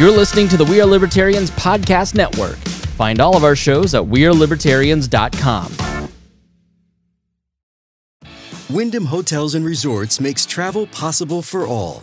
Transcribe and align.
You're 0.00 0.10
listening 0.10 0.48
to 0.48 0.56
the 0.56 0.64
We 0.64 0.80
Are 0.80 0.86
Libertarians 0.86 1.50
Podcast 1.50 2.14
Network. 2.14 2.56
Find 2.96 3.20
all 3.20 3.36
of 3.36 3.44
our 3.44 3.54
shows 3.54 3.94
at 3.94 4.02
WeareLibertarians.com. 4.02 5.76
Wyndham 8.70 9.04
Hotels 9.04 9.54
and 9.54 9.62
Resorts 9.62 10.18
makes 10.18 10.46
travel 10.46 10.86
possible 10.86 11.42
for 11.42 11.66
all. 11.66 12.02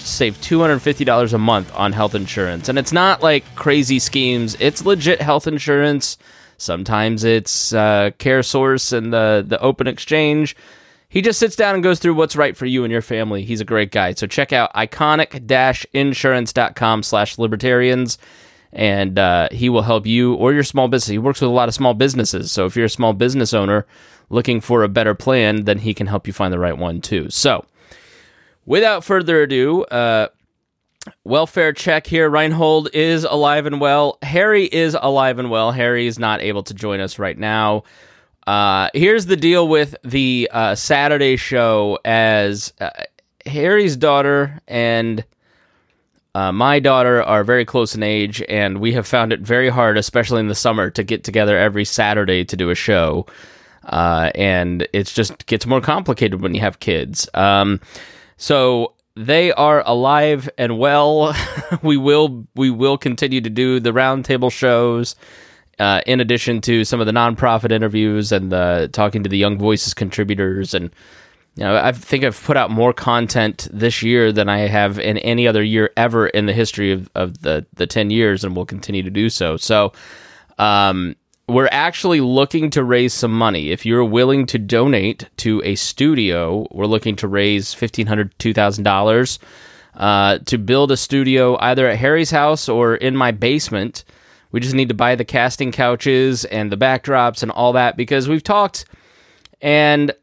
save 0.05 0.39
$250 0.41 1.33
a 1.33 1.37
month 1.37 1.73
on 1.75 1.93
health 1.93 2.15
insurance. 2.15 2.67
And 2.69 2.77
it's 2.77 2.93
not 2.93 3.23
like 3.23 3.55
crazy 3.55 3.99
schemes, 3.99 4.55
it's 4.59 4.85
legit 4.85 5.21
health 5.21 5.47
insurance. 5.47 6.17
Sometimes 6.57 7.25
it's 7.25 7.73
uh, 7.73 8.11
CareSource 8.17 8.93
and 8.93 9.11
the, 9.11 9.43
the 9.45 9.59
open 9.59 9.87
exchange. 9.87 10.55
He 11.09 11.21
just 11.21 11.37
sits 11.39 11.55
down 11.55 11.75
and 11.75 11.83
goes 11.83 11.99
through 11.99 12.15
what's 12.15 12.35
right 12.35 12.57
for 12.57 12.65
you 12.65 12.83
and 12.83 12.91
your 12.91 13.01
family. 13.01 13.43
He's 13.43 13.61
a 13.61 13.65
great 13.65 13.91
guy. 13.91 14.13
So 14.13 14.27
check 14.27 14.53
out 14.53 14.73
iconic-insurance.com 14.73 17.03
slash 17.03 17.37
libertarians 17.37 18.17
and 18.73 19.17
uh, 19.17 19.47
he 19.51 19.69
will 19.69 19.83
help 19.83 20.05
you 20.05 20.33
or 20.35 20.51
your 20.53 20.63
small 20.63 20.89
business. 20.89 21.07
He 21.07 21.17
works 21.17 21.41
with 21.41 21.49
a 21.49 21.53
lot 21.53 21.69
of 21.69 21.73
small 21.73 21.93
businesses. 21.93 22.51
So 22.51 22.65
if 22.65 22.75
you're 22.75 22.85
a 22.85 22.89
small 22.89 23.13
business 23.13 23.53
owner 23.53 23.85
looking 24.29 24.59
for 24.59 24.83
a 24.83 24.89
better 24.89 25.15
plan, 25.15 25.63
then 25.63 25.79
he 25.79 25.93
can 25.93 26.07
help 26.07 26.27
you 26.27 26.33
find 26.33 26.51
the 26.51 26.59
right 26.59 26.77
one 26.77 26.99
too. 26.99 27.29
So 27.29 27.63
without 28.65 29.03
further 29.03 29.41
ado, 29.41 29.83
uh, 29.83 30.27
welfare 31.23 31.73
check 31.73 32.07
here. 32.07 32.29
Reinhold 32.29 32.89
is 32.93 33.23
alive 33.23 33.65
and 33.65 33.79
well. 33.79 34.17
Harry 34.21 34.65
is 34.65 34.97
alive 34.99 35.39
and 35.39 35.49
well. 35.49 35.71
Harry 35.71 36.07
is 36.07 36.19
not 36.19 36.41
able 36.41 36.63
to 36.63 36.73
join 36.73 36.99
us 36.99 37.19
right 37.19 37.37
now. 37.37 37.83
Uh, 38.47 38.89
here's 38.93 39.25
the 39.25 39.37
deal 39.37 39.67
with 39.67 39.95
the 40.03 40.49
uh, 40.51 40.75
Saturday 40.75 41.35
show 41.35 41.99
as 42.05 42.73
uh, 42.79 42.89
Harry's 43.45 43.97
daughter 43.97 44.59
and 44.67 45.23
uh, 46.35 46.51
my 46.51 46.79
daughter 46.81 47.23
are 47.23 47.45
very 47.45 47.63
close 47.63 47.95
in 47.95 48.03
age, 48.03 48.43
and 48.49 48.81
we 48.81 48.91
have 48.91 49.07
found 49.07 49.31
it 49.31 49.39
very 49.39 49.69
hard, 49.69 49.97
especially 49.97 50.41
in 50.41 50.49
the 50.49 50.53
summer, 50.55 50.89
to 50.89 51.01
get 51.01 51.23
together 51.23 51.57
every 51.57 51.85
Saturday 51.85 52.43
to 52.43 52.57
do 52.57 52.69
a 52.69 52.75
show. 52.75 53.25
Uh, 53.85 54.31
and 54.35 54.85
it 54.91 55.05
just 55.05 55.45
gets 55.45 55.65
more 55.65 55.79
complicated 55.79 56.41
when 56.41 56.53
you 56.53 56.59
have 56.59 56.79
kids. 56.79 57.29
Um, 57.35 57.79
so 58.37 58.93
they 59.15 59.51
are 59.53 59.81
alive 59.85 60.49
and 60.57 60.77
well. 60.77 61.35
we 61.81 61.97
will 61.97 62.47
we 62.55 62.69
will 62.69 62.97
continue 62.97 63.41
to 63.41 63.49
do 63.49 63.79
the 63.79 63.91
roundtable 63.91 64.51
shows. 64.51 65.15
Uh, 65.77 65.99
in 66.07 66.21
addition 66.21 66.61
to 66.61 66.85
some 66.85 67.01
of 67.01 67.05
the 67.05 67.11
nonprofit 67.11 67.69
interviews 67.69 68.31
and 68.31 68.49
the 68.49 68.89
talking 68.93 69.23
to 69.23 69.29
the 69.29 69.37
Young 69.37 69.57
Voices 69.57 69.93
contributors, 69.93 70.73
and 70.73 70.89
you 71.55 71.63
know, 71.65 71.75
I 71.75 71.91
think 71.91 72.23
I've 72.23 72.41
put 72.41 72.55
out 72.55 72.71
more 72.71 72.93
content 72.93 73.67
this 73.71 74.01
year 74.01 74.31
than 74.31 74.47
I 74.47 74.59
have 74.59 74.99
in 74.99 75.17
any 75.17 75.47
other 75.47 75.63
year 75.63 75.89
ever 75.97 76.27
in 76.27 76.45
the 76.45 76.53
history 76.53 76.91
of, 76.91 77.09
of 77.15 77.41
the 77.41 77.65
the 77.73 77.87
ten 77.87 78.09
years, 78.09 78.43
and 78.43 78.55
will 78.55 78.65
continue 78.65 79.03
to 79.03 79.09
do 79.09 79.29
so. 79.29 79.57
So, 79.57 79.91
um, 80.57 81.15
we're 81.47 81.69
actually 81.71 82.21
looking 82.21 82.69
to 82.71 82.83
raise 82.83 83.13
some 83.13 83.31
money. 83.31 83.71
If 83.71 83.85
you're 83.85 84.03
willing 84.03 84.45
to 84.47 84.57
donate 84.57 85.29
to 85.37 85.61
a 85.63 85.75
studio, 85.75 86.67
we're 86.71 86.87
looking 86.87 87.15
to 87.17 87.27
raise 87.27 87.75
$1,500, 87.75 88.31
$2,000 88.39 89.39
uh, 89.95 90.39
to 90.39 90.57
build 90.57 90.91
a 90.91 90.97
studio 90.97 91.57
either 91.59 91.87
at 91.87 91.99
Harry's 91.99 92.31
house 92.31 92.67
or 92.67 92.95
in 92.95 93.15
my 93.15 93.31
basement. 93.31 94.03
We 94.51 94.59
just 94.59 94.73
need 94.73 94.89
to 94.89 94.95
buy 94.95 95.15
the 95.15 95.25
casting 95.25 95.71
couches 95.71 96.45
and 96.45 96.71
the 96.71 96.77
backdrops 96.77 97.43
and 97.43 97.51
all 97.51 97.73
that 97.73 97.95
because 97.95 98.27
we've 98.27 98.43
talked. 98.43 98.85
And 99.61 100.13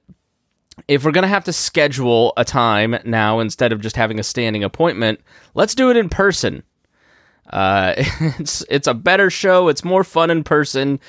if 0.88 1.04
we're 1.04 1.12
going 1.12 1.22
to 1.22 1.28
have 1.28 1.44
to 1.44 1.52
schedule 1.52 2.32
a 2.36 2.44
time 2.44 2.96
now 3.04 3.38
instead 3.38 3.72
of 3.72 3.80
just 3.80 3.96
having 3.96 4.18
a 4.18 4.24
standing 4.24 4.64
appointment, 4.64 5.20
let's 5.54 5.74
do 5.74 5.90
it 5.90 5.96
in 5.96 6.08
person. 6.08 6.64
Uh, 7.48 7.94
it's 8.38 8.64
it's 8.68 8.86
a 8.86 8.94
better 8.94 9.30
show. 9.30 9.68
It's 9.68 9.84
more 9.84 10.04
fun 10.04 10.30
in 10.30 10.44
person, 10.44 11.00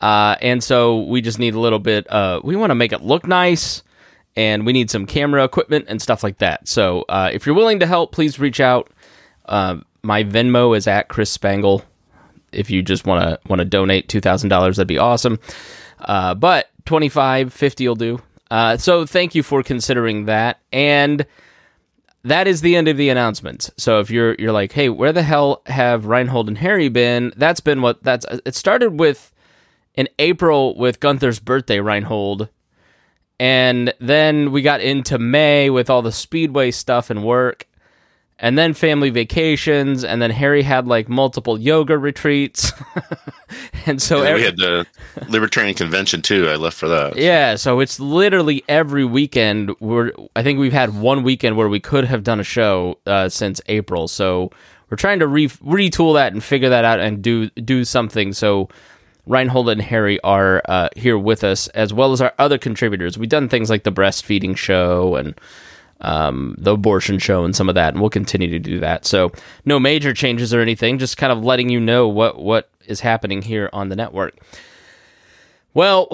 uh, 0.00 0.36
and 0.40 0.62
so 0.62 1.02
we 1.02 1.20
just 1.20 1.38
need 1.38 1.54
a 1.54 1.60
little 1.60 1.78
bit. 1.78 2.10
Uh, 2.10 2.40
we 2.42 2.56
want 2.56 2.70
to 2.70 2.74
make 2.74 2.92
it 2.92 3.02
look 3.02 3.26
nice, 3.26 3.82
and 4.36 4.64
we 4.66 4.72
need 4.72 4.90
some 4.90 5.06
camera 5.06 5.44
equipment 5.44 5.86
and 5.88 6.00
stuff 6.00 6.22
like 6.22 6.38
that. 6.38 6.68
So 6.68 7.04
uh, 7.08 7.30
if 7.32 7.46
you're 7.46 7.54
willing 7.54 7.80
to 7.80 7.86
help, 7.86 8.12
please 8.12 8.38
reach 8.38 8.60
out. 8.60 8.90
Uh, 9.46 9.78
my 10.02 10.24
Venmo 10.24 10.76
is 10.76 10.86
at 10.86 11.08
Chris 11.08 11.30
Spangle. 11.30 11.82
If 12.52 12.70
you 12.70 12.82
just 12.82 13.06
want 13.06 13.22
to 13.24 13.48
want 13.48 13.60
to 13.60 13.64
donate 13.64 14.08
two 14.08 14.20
thousand 14.20 14.48
dollars, 14.50 14.76
that'd 14.76 14.88
be 14.88 14.98
awesome. 14.98 15.38
Uh, 15.98 16.34
but 16.34 16.68
25 16.84 17.52
50 17.52 17.88
will 17.88 17.94
do. 17.94 18.20
Uh, 18.50 18.76
so 18.76 19.06
thank 19.06 19.34
you 19.34 19.42
for 19.42 19.62
considering 19.62 20.26
that 20.26 20.60
and 20.72 21.24
that 22.24 22.46
is 22.46 22.60
the 22.60 22.76
end 22.76 22.88
of 22.88 22.96
the 22.96 23.08
announcements. 23.08 23.70
So 23.76 24.00
if 24.00 24.10
you're 24.10 24.34
you're 24.38 24.52
like, 24.52 24.72
hey, 24.72 24.88
where 24.88 25.12
the 25.12 25.22
hell 25.22 25.62
have 25.66 26.06
Reinhold 26.06 26.48
and 26.48 26.58
Harry 26.58 26.88
been? 26.88 27.32
That's 27.36 27.60
been 27.60 27.82
what 27.82 28.02
that's. 28.02 28.24
It 28.44 28.54
started 28.54 28.98
with 28.98 29.32
in 29.94 30.08
April 30.18 30.76
with 30.76 31.00
Gunther's 31.00 31.40
birthday, 31.40 31.80
Reinhold, 31.80 32.48
and 33.38 33.92
then 34.00 34.52
we 34.52 34.62
got 34.62 34.80
into 34.80 35.18
May 35.18 35.68
with 35.68 35.90
all 35.90 36.02
the 36.02 36.12
Speedway 36.12 36.70
stuff 36.70 37.10
and 37.10 37.24
work, 37.24 37.66
and 38.42 38.58
then 38.58 38.74
family 38.74 39.08
vacations, 39.08 40.04
and 40.04 40.20
then 40.20 40.30
Harry 40.30 40.62
had 40.62 40.86
like 40.86 41.08
multiple 41.08 41.58
yoga 41.58 41.96
retreats, 41.96 42.72
and 43.86 44.02
so 44.02 44.22
Yeah, 44.22 44.28
every- 44.28 44.40
we 44.40 44.44
had 44.46 44.56
the 44.58 44.86
Libertarian 45.28 45.74
Convention 45.74 46.20
too. 46.20 46.48
I 46.48 46.56
left 46.56 46.76
for 46.76 46.88
that. 46.88 47.16
yeah, 47.16 47.54
so 47.56 47.80
it's 47.80 47.98
literally 48.00 48.62
every 48.68 49.04
weekend. 49.04 49.70
We're 49.80 50.12
I 50.36 50.42
think 50.42 50.58
we've 50.58 50.72
had 50.72 50.98
one 50.98 51.22
weekend 51.22 51.56
where 51.56 51.68
we 51.68 51.80
could 51.80 52.04
have 52.04 52.22
done 52.24 52.40
a 52.40 52.44
show 52.44 52.98
uh, 53.06 53.28
since 53.30 53.60
April. 53.66 54.08
So 54.08 54.50
we're 54.90 54.96
trying 54.96 55.20
to 55.20 55.26
re- 55.26 55.48
retool 55.48 56.14
that 56.14 56.32
and 56.34 56.42
figure 56.44 56.68
that 56.68 56.84
out 56.84 57.00
and 57.00 57.22
do 57.22 57.48
do 57.50 57.84
something. 57.84 58.32
So 58.32 58.68
Reinhold 59.26 59.68
and 59.68 59.80
Harry 59.80 60.18
are 60.22 60.60
uh, 60.68 60.88
here 60.96 61.16
with 61.16 61.44
us 61.44 61.68
as 61.68 61.94
well 61.94 62.10
as 62.12 62.20
our 62.20 62.34
other 62.40 62.58
contributors. 62.58 63.16
We've 63.16 63.28
done 63.28 63.48
things 63.48 63.70
like 63.70 63.84
the 63.84 63.92
breastfeeding 63.92 64.56
show 64.56 65.14
and 65.14 65.34
um, 66.02 66.54
the 66.58 66.74
abortion 66.74 67.18
show 67.18 67.44
and 67.44 67.56
some 67.56 67.68
of 67.68 67.74
that, 67.74 67.94
and 67.94 68.00
we'll 68.00 68.10
continue 68.10 68.50
to 68.50 68.58
do 68.58 68.80
that. 68.80 69.06
So 69.06 69.32
no 69.64 69.80
major 69.80 70.12
changes 70.12 70.52
or 70.52 70.60
anything, 70.60 70.98
just 70.98 71.16
kind 71.16 71.32
of 71.32 71.44
letting 71.44 71.68
you 71.70 71.80
know 71.80 72.08
what 72.08 72.38
what 72.38 72.70
is 72.86 73.00
happening 73.00 73.42
here 73.42 73.70
on 73.72 73.88
the 73.88 73.96
network. 73.96 74.36
Well, 75.74 76.08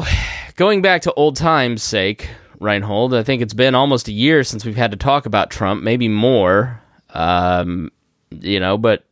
going 0.57 0.83
back 0.83 1.03
to 1.03 1.13
old 1.15 1.37
times' 1.37 1.83
sake, 1.83 2.29
Reinhold, 2.61 3.15
I 3.15 3.23
think 3.23 3.43
it's 3.43 3.55
been 3.55 3.75
almost 3.75 4.09
a 4.09 4.13
year 4.13 4.45
since 4.45 4.65
we've 4.65 4.77
had 4.77 4.93
to 4.93 4.97
talk 4.97 5.27
about 5.27 5.51
Trump, 5.51 5.83
maybe 5.83 6.09
more. 6.09 6.81
Um, 7.11 7.91
you 8.31 8.61
know, 8.61 8.77
but 8.77 9.05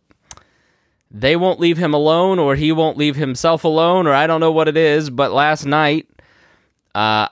they 1.10 1.36
won't 1.36 1.58
leave 1.58 1.78
him 1.78 1.94
alone, 1.94 2.38
or 2.38 2.54
he 2.54 2.72
won't 2.72 2.98
leave 2.98 3.16
himself 3.16 3.64
alone, 3.64 4.06
or 4.06 4.12
I 4.12 4.26
don't 4.26 4.40
know 4.40 4.52
what 4.52 4.68
it 4.68 4.76
is. 4.76 5.08
But 5.08 5.32
last 5.32 5.64
night, 5.64 6.06
uh, 6.94 7.28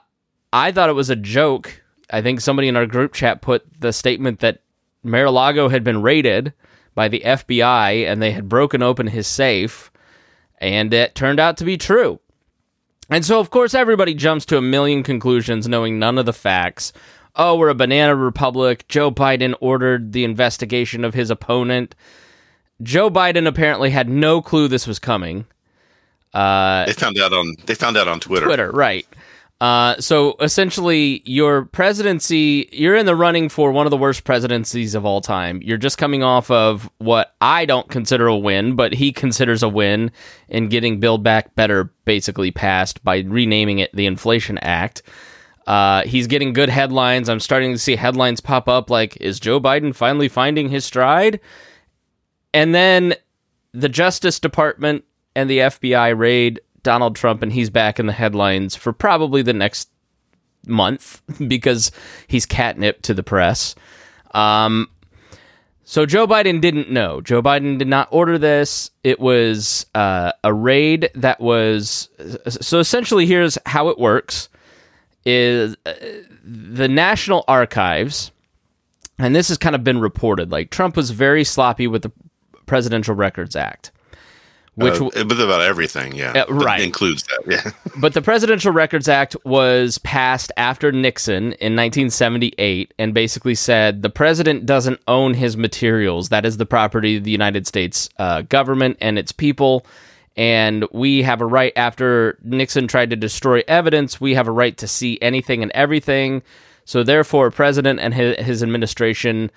I 0.51 0.71
thought 0.71 0.89
it 0.89 0.93
was 0.93 1.09
a 1.11 1.15
joke. 1.15 1.83
I 2.09 2.21
think 2.21 2.41
somebody 2.41 2.67
in 2.67 2.75
our 2.75 2.85
group 2.85 3.13
chat 3.13 3.41
put 3.41 3.65
the 3.79 3.93
statement 3.93 4.39
that 4.39 4.61
Mar-a-Lago 5.03 5.69
had 5.69 5.83
been 5.83 6.01
raided 6.01 6.53
by 6.93 7.07
the 7.07 7.21
FBI 7.25 8.07
and 8.07 8.21
they 8.21 8.31
had 8.31 8.49
broken 8.49 8.81
open 8.81 9.07
his 9.07 9.27
safe, 9.27 9.91
and 10.59 10.93
it 10.93 11.15
turned 11.15 11.39
out 11.39 11.57
to 11.57 11.65
be 11.65 11.77
true. 11.77 12.19
And 13.09 13.23
so, 13.23 13.39
of 13.39 13.51
course, 13.51 13.73
everybody 13.73 14.13
jumps 14.13 14.45
to 14.47 14.57
a 14.57 14.61
million 14.61 15.03
conclusions, 15.03 15.67
knowing 15.67 15.99
none 15.99 16.17
of 16.17 16.25
the 16.25 16.33
facts. 16.33 16.91
Oh, 17.35 17.57
we're 17.57 17.69
a 17.69 17.75
banana 17.75 18.15
republic. 18.15 18.87
Joe 18.87 19.11
Biden 19.11 19.55
ordered 19.59 20.13
the 20.13 20.23
investigation 20.23 21.03
of 21.03 21.13
his 21.13 21.29
opponent. 21.29 21.93
Joe 22.81 23.09
Biden 23.09 23.47
apparently 23.47 23.89
had 23.89 24.09
no 24.09 24.41
clue 24.41 24.67
this 24.67 24.87
was 24.87 24.99
coming. 24.99 25.45
Uh, 26.33 26.85
they 26.85 26.93
found 26.93 27.17
out 27.17 27.31
on 27.31 27.55
they 27.65 27.75
found 27.75 27.95
out 27.95 28.07
on 28.07 28.19
Twitter. 28.19 28.45
Twitter, 28.45 28.71
right? 28.71 29.07
Uh, 29.61 29.99
so 30.01 30.35
essentially, 30.41 31.21
your 31.25 31.65
presidency, 31.65 32.67
you're 32.73 32.95
in 32.95 33.05
the 33.05 33.15
running 33.15 33.47
for 33.47 33.71
one 33.71 33.85
of 33.85 33.91
the 33.91 33.97
worst 33.97 34.25
presidencies 34.25 34.95
of 34.95 35.05
all 35.05 35.21
time. 35.21 35.61
You're 35.61 35.77
just 35.77 35.97
coming 35.97 36.23
off 36.23 36.51
of 36.51 36.89
what 36.97 37.35
I 37.39 37.65
don't 37.65 37.87
consider 37.89 38.27
a 38.27 38.35
win, 38.35 38.75
but 38.75 38.93
he 38.93 39.13
considers 39.13 39.63
a 39.63 39.69
win 39.69 40.11
in 40.49 40.67
getting 40.67 40.99
Build 40.99 41.23
Back 41.23 41.55
Better 41.55 41.85
basically 42.03 42.51
passed 42.51 43.01
by 43.03 43.19
renaming 43.19 43.79
it 43.79 43.95
the 43.95 44.05
Inflation 44.05 44.57
Act. 44.57 45.03
Uh, 45.65 46.03
he's 46.03 46.27
getting 46.27 46.51
good 46.51 46.69
headlines. 46.69 47.29
I'm 47.29 47.39
starting 47.39 47.71
to 47.71 47.79
see 47.79 47.95
headlines 47.95 48.41
pop 48.41 48.67
up 48.67 48.89
like, 48.89 49.17
is 49.21 49.39
Joe 49.39 49.59
Biden 49.59 49.95
finally 49.95 50.27
finding 50.27 50.69
his 50.69 50.85
stride? 50.85 51.39
And 52.53 52.75
then 52.75 53.15
the 53.73 53.89
Justice 53.89 54.39
Department 54.39 55.05
and 55.35 55.49
the 55.49 55.59
FBI 55.59 56.17
raid 56.17 56.59
Donald 56.85 57.17
Trump, 57.17 57.41
and 57.41 57.51
he's 57.51 57.69
back 57.69 57.99
in 57.99 58.05
the 58.05 58.13
headlines 58.13 58.75
for 58.75 58.93
probably 58.93 59.41
the 59.41 59.53
next 59.53 59.89
month 60.65 61.21
because 61.47 61.91
he's 62.27 62.45
catnip 62.45 63.01
to 63.01 63.13
the 63.13 63.23
press. 63.23 63.75
Um, 64.33 64.89
so 65.83 66.05
Joe 66.05 66.25
Biden 66.25 66.61
didn't 66.61 66.89
know. 66.89 67.21
Joe 67.21 67.41
Biden 67.41 67.77
did 67.77 67.87
not 67.87 68.07
order 68.11 68.37
this. 68.37 68.91
It 69.03 69.19
was 69.19 69.85
uh, 69.93 70.31
a 70.43 70.53
raid 70.53 71.09
that 71.15 71.41
was. 71.41 72.09
So 72.47 72.79
essentially, 72.79 73.25
here's 73.25 73.57
how 73.65 73.89
it 73.89 73.99
works: 73.99 74.49
is 75.25 75.75
uh, 75.85 75.93
the 76.43 76.87
National 76.87 77.43
Archives, 77.47 78.31
and 79.19 79.35
this 79.35 79.47
has 79.49 79.57
kind 79.57 79.75
of 79.75 79.83
been 79.83 79.99
reported. 79.99 80.51
Like 80.51 80.69
Trump 80.69 80.95
was 80.95 81.11
very 81.11 81.43
sloppy 81.43 81.87
with 81.87 82.03
the 82.03 82.11
Presidential 82.65 83.13
Records 83.13 83.55
Act 83.55 83.91
which 84.75 84.99
uh, 84.99 85.23
but 85.23 85.39
about 85.39 85.61
everything, 85.61 86.15
yeah, 86.15 86.31
uh, 86.31 86.53
right, 86.53 86.81
includes 86.81 87.23
that, 87.23 87.43
yeah. 87.47 87.71
but 87.97 88.13
the 88.13 88.21
Presidential 88.21 88.73
Records 88.73 89.07
Act 89.07 89.35
was 89.45 89.97
passed 89.99 90.51
after 90.57 90.91
Nixon 90.91 91.53
in 91.53 91.75
1978, 91.75 92.93
and 92.99 93.13
basically 93.13 93.55
said 93.55 94.01
the 94.01 94.09
president 94.09 94.65
doesn't 94.65 94.99
own 95.07 95.33
his 95.33 95.55
materials; 95.55 96.29
that 96.29 96.45
is 96.45 96.57
the 96.57 96.65
property 96.65 97.15
of 97.15 97.23
the 97.23 97.31
United 97.31 97.65
States 97.67 98.09
uh, 98.19 98.41
government 98.43 98.97
and 98.99 99.17
its 99.17 99.31
people. 99.31 99.85
And 100.37 100.85
we 100.91 101.23
have 101.23 101.39
a 101.39 101.45
right, 101.45 101.71
after 101.77 102.37
Nixon 102.43 102.89
tried 102.89 103.11
to 103.11 103.15
destroy 103.15 103.63
evidence, 103.69 104.19
we 104.19 104.33
have 104.33 104.49
a 104.49 104.51
right 104.51 104.75
to 104.77 104.87
see 104.87 105.17
anything 105.21 105.63
and 105.63 105.71
everything. 105.71 106.43
So, 106.83 107.03
therefore, 107.03 107.47
a 107.47 107.51
president 107.51 108.01
and 108.01 108.13
his, 108.13 108.35
his 108.45 108.61
administration 108.61 109.49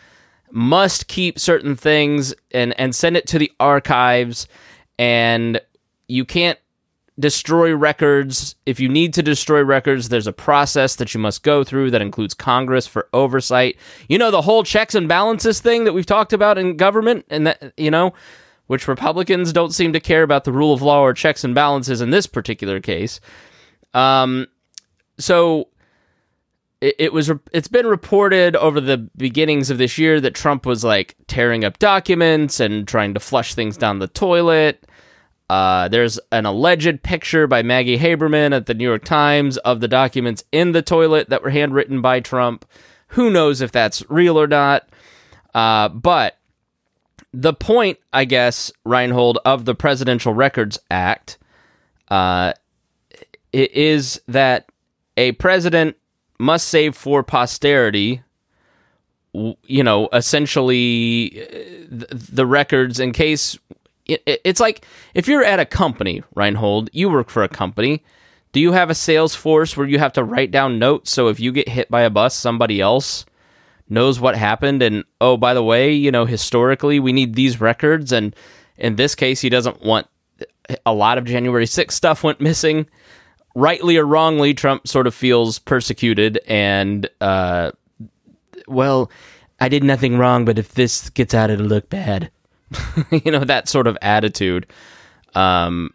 must 0.52 1.08
keep 1.08 1.38
certain 1.38 1.74
things 1.74 2.32
and, 2.52 2.78
and 2.78 2.94
send 2.94 3.16
it 3.16 3.26
to 3.26 3.38
the 3.38 3.52
archives 3.58 4.46
and 4.98 5.60
you 6.08 6.24
can't 6.24 6.58
destroy 7.18 7.74
records. 7.74 8.54
If 8.64 8.78
you 8.78 8.88
need 8.88 9.14
to 9.14 9.22
destroy 9.22 9.62
records, 9.62 10.08
there's 10.08 10.26
a 10.26 10.32
process 10.32 10.96
that 10.96 11.14
you 11.14 11.20
must 11.20 11.42
go 11.42 11.64
through 11.64 11.90
that 11.90 12.02
includes 12.02 12.34
Congress 12.34 12.86
for 12.86 13.08
oversight. 13.12 13.76
You 14.08 14.18
know, 14.18 14.30
the 14.30 14.42
whole 14.42 14.62
checks 14.62 14.94
and 14.94 15.08
balances 15.08 15.60
thing 15.60 15.84
that 15.84 15.92
we've 15.92 16.06
talked 16.06 16.32
about 16.32 16.58
in 16.58 16.76
government, 16.76 17.26
and 17.28 17.46
that, 17.46 17.72
you 17.76 17.90
know, 17.90 18.14
which 18.68 18.86
Republicans 18.86 19.52
don't 19.52 19.74
seem 19.74 19.92
to 19.94 20.00
care 20.00 20.22
about 20.22 20.44
the 20.44 20.52
rule 20.52 20.72
of 20.72 20.82
law 20.82 21.00
or 21.00 21.12
checks 21.12 21.42
and 21.42 21.54
balances 21.54 22.00
in 22.00 22.10
this 22.10 22.26
particular 22.26 22.80
case. 22.80 23.20
Um, 23.94 24.46
so 25.18 25.68
it, 26.80 27.12
was 27.12 27.30
it's 27.52 27.68
been 27.68 27.86
reported 27.86 28.54
over 28.56 28.80
the 28.80 28.98
beginnings 29.16 29.70
of 29.70 29.78
this 29.78 29.98
year 29.98 30.20
that 30.20 30.34
Trump 30.34 30.64
was 30.64 30.84
like 30.84 31.16
tearing 31.26 31.64
up 31.64 31.78
documents 31.78 32.60
and 32.60 32.86
trying 32.86 33.14
to 33.14 33.20
flush 33.20 33.54
things 33.54 33.76
down 33.76 33.98
the 33.98 34.08
toilet. 34.08 34.86
Uh, 35.50 35.88
there's 35.88 36.20
an 36.30 36.46
alleged 36.46 37.02
picture 37.02 37.46
by 37.46 37.62
Maggie 37.62 37.98
Haberman 37.98 38.54
at 38.54 38.66
the 38.66 38.74
New 38.74 38.84
York 38.84 39.04
Times 39.04 39.56
of 39.58 39.80
the 39.80 39.88
documents 39.88 40.44
in 40.52 40.72
the 40.72 40.82
toilet 40.82 41.30
that 41.30 41.42
were 41.42 41.50
handwritten 41.50 42.00
by 42.00 42.20
Trump. 42.20 42.64
Who 43.08 43.30
knows 43.30 43.60
if 43.60 43.72
that's 43.72 44.08
real 44.10 44.38
or 44.38 44.46
not? 44.46 44.88
Uh, 45.54 45.88
but 45.88 46.38
the 47.32 47.54
point, 47.54 47.98
I 48.12 48.24
guess, 48.24 48.70
Reinhold, 48.84 49.38
of 49.44 49.64
the 49.64 49.74
Presidential 49.74 50.34
Records 50.34 50.78
Act 50.90 51.38
uh, 52.08 52.52
is 53.52 54.20
that 54.28 54.70
a 55.16 55.32
president 55.32 55.96
must 56.38 56.68
save 56.68 56.96
for 56.96 57.22
posterity 57.22 58.22
you 59.32 59.82
know 59.82 60.08
essentially 60.12 61.42
uh, 61.42 62.04
the 62.10 62.46
records 62.46 62.98
in 62.98 63.12
case 63.12 63.58
it's 64.06 64.58
like 64.58 64.86
if 65.14 65.28
you're 65.28 65.44
at 65.44 65.60
a 65.60 65.66
company 65.66 66.22
reinhold 66.34 66.88
you 66.92 67.10
work 67.10 67.28
for 67.28 67.42
a 67.42 67.48
company 67.48 68.02
do 68.52 68.60
you 68.60 68.72
have 68.72 68.90
a 68.90 68.94
sales 68.94 69.34
force 69.34 69.76
where 69.76 69.86
you 69.86 69.98
have 69.98 70.14
to 70.14 70.24
write 70.24 70.50
down 70.50 70.78
notes? 70.78 71.10
So 71.10 71.28
if 71.28 71.38
you 71.38 71.52
get 71.52 71.68
hit 71.68 71.90
by 71.90 72.02
a 72.02 72.10
bus 72.10 72.34
somebody 72.34 72.80
else 72.80 73.26
knows 73.90 74.20
what 74.20 74.36
happened 74.36 74.82
and 74.82 75.04
oh 75.20 75.36
by 75.36 75.54
the 75.54 75.62
way 75.62 75.92
you 75.92 76.10
know 76.10 76.26
historically 76.26 77.00
we 77.00 77.10
need 77.12 77.34
these 77.34 77.58
records 77.58 78.12
and 78.12 78.36
in 78.76 78.96
this 78.96 79.14
case 79.14 79.40
he 79.40 79.48
doesn't 79.48 79.80
want 79.80 80.06
a 80.84 80.92
lot 80.92 81.16
of 81.16 81.24
january 81.24 81.64
6th 81.64 81.92
stuff 81.92 82.22
went 82.22 82.38
missing 82.38 82.86
rightly 83.58 83.96
or 83.96 84.06
wrongly, 84.06 84.54
Trump 84.54 84.86
sort 84.86 85.06
of 85.06 85.14
feels 85.14 85.58
persecuted 85.58 86.38
and, 86.46 87.08
uh, 87.20 87.72
well, 88.66 89.10
I 89.60 89.68
did 89.68 89.82
nothing 89.82 90.16
wrong, 90.16 90.44
but 90.44 90.58
if 90.58 90.74
this 90.74 91.10
gets 91.10 91.34
out, 91.34 91.50
it'll 91.50 91.66
look 91.66 91.90
bad. 91.90 92.30
you 93.10 93.32
know, 93.32 93.44
that 93.44 93.68
sort 93.68 93.86
of 93.86 93.98
attitude. 94.00 94.66
Um, 95.34 95.90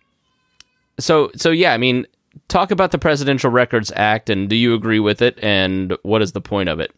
so, 1.00 1.32
so 1.36 1.52
yeah, 1.52 1.74
I 1.74 1.78
mean, 1.78 2.06
talk 2.50 2.72
about 2.72 2.92
the 2.92 2.98
Presidential 2.98 3.50
Records 3.50 3.92
Act 3.96 4.30
and 4.30 4.50
do 4.50 4.56
you 4.56 4.74
agree 4.74 5.00
with 5.00 5.22
it 5.22 5.40
and 5.42 5.96
what 6.04 6.22
is 6.22 6.34
the 6.34 6.42
point 6.42 6.68
of 6.70 6.80
it? 6.80 6.92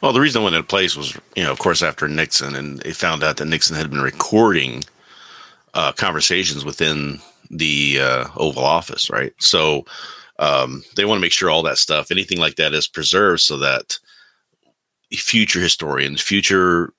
Well, 0.00 0.12
the 0.12 0.20
reason 0.20 0.42
it 0.42 0.44
went 0.44 0.56
into 0.56 0.68
place 0.68 0.96
was, 0.96 1.18
you 1.34 1.42
know, 1.42 1.50
of 1.50 1.58
course, 1.58 1.82
after 1.82 2.06
Nixon, 2.06 2.54
and 2.54 2.78
they 2.80 2.92
found 2.92 3.24
out 3.24 3.38
that 3.38 3.46
Nixon 3.46 3.76
had 3.76 3.90
been 3.90 4.02
recording 4.02 4.84
uh, 5.74 5.92
conversations 5.92 6.64
within 6.64 7.18
the 7.50 7.98
uh, 8.00 8.28
Oval 8.36 8.64
Office, 8.64 9.10
right? 9.10 9.32
So 9.38 9.84
um, 10.38 10.82
they 10.96 11.04
want 11.04 11.18
to 11.18 11.22
make 11.22 11.32
sure 11.32 11.50
all 11.50 11.62
that 11.62 11.78
stuff, 11.78 12.10
anything 12.10 12.38
like 12.38 12.56
that, 12.56 12.74
is 12.74 12.86
preserved 12.86 13.40
so 13.40 13.56
that 13.58 13.98
future 15.12 15.60
historians, 15.60 16.20
future 16.20 16.92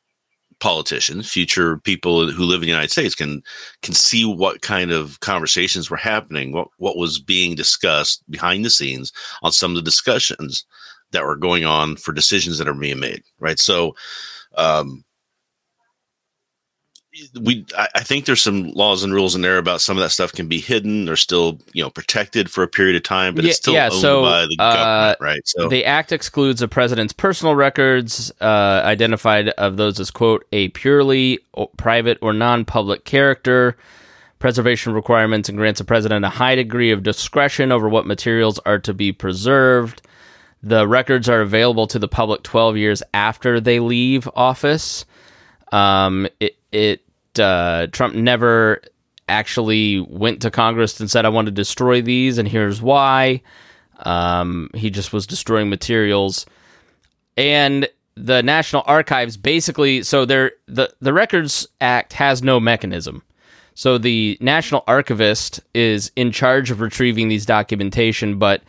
politicians, 0.59 1.29
future 1.29 1.77
people 1.77 2.29
who 2.31 2.43
live 2.43 2.57
in 2.57 2.61
the 2.61 2.67
United 2.67 2.91
States 2.91 3.13
can 3.13 3.41
can 3.81 3.93
see 3.93 4.25
what 4.25 4.61
kind 4.61 4.91
of 4.91 5.19
conversations 5.19 5.89
were 5.89 5.97
happening, 5.97 6.51
what 6.51 6.67
what 6.77 6.97
was 6.97 7.19
being 7.19 7.55
discussed 7.55 8.23
behind 8.29 8.65
the 8.65 8.69
scenes 8.69 9.11
on 9.43 9.51
some 9.51 9.71
of 9.71 9.75
the 9.75 9.81
discussions 9.83 10.65
that 11.11 11.23
were 11.23 11.35
going 11.35 11.63
on 11.63 11.95
for 11.95 12.11
decisions 12.11 12.57
that 12.57 12.67
are 12.67 12.73
being 12.73 12.99
made, 12.99 13.23
right? 13.39 13.59
So 13.59 13.95
um, 14.57 15.03
we 17.41 17.65
I 17.77 18.01
think 18.01 18.25
there's 18.25 18.41
some 18.41 18.71
laws 18.71 19.03
and 19.03 19.13
rules 19.13 19.35
in 19.35 19.41
there 19.41 19.57
about 19.57 19.81
some 19.81 19.97
of 19.97 20.03
that 20.03 20.09
stuff 20.09 20.31
can 20.31 20.47
be 20.47 20.59
hidden. 20.59 21.05
They're 21.05 21.15
still 21.15 21.59
you 21.73 21.83
know 21.83 21.89
protected 21.89 22.49
for 22.49 22.63
a 22.63 22.67
period 22.67 22.95
of 22.95 23.03
time, 23.03 23.35
but 23.35 23.43
yeah, 23.43 23.49
it's 23.49 23.57
still 23.57 23.73
yeah, 23.73 23.89
owned 23.91 24.01
so, 24.01 24.21
by 24.23 24.45
the 24.45 24.57
uh, 24.59 24.73
government, 24.73 25.17
right? 25.21 25.47
So 25.47 25.67
the 25.69 25.85
act 25.85 26.11
excludes 26.11 26.61
a 26.61 26.67
president's 26.67 27.13
personal 27.13 27.55
records, 27.55 28.31
uh, 28.41 28.81
identified 28.83 29.49
of 29.49 29.77
those 29.77 29.99
as 29.99 30.11
quote 30.11 30.45
a 30.51 30.69
purely 30.69 31.39
private 31.77 32.17
or 32.21 32.33
non-public 32.33 33.05
character. 33.05 33.77
Preservation 34.39 34.93
requirements 34.93 35.49
and 35.49 35.57
grants 35.57 35.79
the 35.79 35.83
president 35.83 36.23
a 36.23 36.29
high 36.29 36.53
degree 36.53 36.91
of 36.91 37.01
discretion 37.01 37.71
over 37.71 37.89
what 37.89 38.05
materials 38.05 38.59
are 38.59 38.77
to 38.79 38.93
be 38.93 39.11
preserved. 39.11 40.03
The 40.61 40.87
records 40.87 41.27
are 41.27 41.41
available 41.41 41.87
to 41.87 41.97
the 41.97 42.07
public 42.07 42.43
12 42.43 42.77
years 42.77 43.03
after 43.13 43.59
they 43.59 43.79
leave 43.79 44.29
office. 44.35 45.05
Um, 45.71 46.27
it, 46.39 46.57
it 46.71 47.06
uh, 47.39 47.87
Trump 47.91 48.15
never 48.15 48.81
actually 49.29 49.99
went 49.99 50.41
to 50.41 50.51
Congress 50.51 50.99
and 50.99 51.09
said, 51.09 51.25
"I 51.25 51.29
want 51.29 51.47
to 51.47 51.51
destroy 51.51 52.01
these, 52.01 52.37
and 52.37 52.47
here's 52.47 52.81
why." 52.81 53.41
Um, 53.99 54.69
he 54.75 54.89
just 54.89 55.11
was 55.11 55.25
destroying 55.25 55.69
materials, 55.69 56.45
and 57.35 57.87
the 58.15 58.41
National 58.41 58.83
Archives 58.85 59.37
basically 59.37 60.03
so 60.03 60.25
the 60.25 60.51
the 60.67 61.13
Records 61.13 61.67
Act 61.81 62.13
has 62.13 62.41
no 62.41 62.59
mechanism. 62.59 63.23
So 63.75 63.99
the 63.99 64.39
National 64.41 64.83
Archivist 64.87 65.59
is 65.75 66.11
in 66.15 66.31
charge 66.31 66.71
of 66.71 66.81
retrieving 66.81 67.27
these 67.27 67.45
documentation, 67.45 68.39
but 68.39 68.63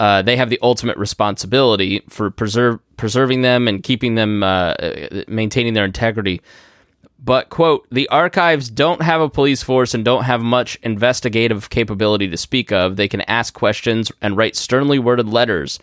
uh, 0.00 0.22
they 0.22 0.36
have 0.36 0.50
the 0.50 0.58
ultimate 0.60 0.96
responsibility 0.96 2.02
for 2.08 2.30
preserve 2.30 2.80
preserving 2.96 3.42
them 3.42 3.68
and 3.68 3.82
keeping 3.82 4.16
them 4.16 4.42
uh, 4.42 4.74
maintaining 5.28 5.74
their 5.74 5.84
integrity. 5.84 6.40
But 7.22 7.50
quote, 7.50 7.86
the 7.90 8.08
archives 8.08 8.70
don't 8.70 9.02
have 9.02 9.20
a 9.20 9.28
police 9.28 9.62
force 9.62 9.92
and 9.92 10.04
don't 10.04 10.24
have 10.24 10.40
much 10.40 10.78
investigative 10.82 11.68
capability 11.68 12.28
to 12.28 12.36
speak 12.36 12.72
of. 12.72 12.96
They 12.96 13.08
can 13.08 13.20
ask 13.22 13.52
questions 13.52 14.10
and 14.22 14.36
write 14.36 14.56
sternly 14.56 14.98
worded 14.98 15.28
letters 15.28 15.78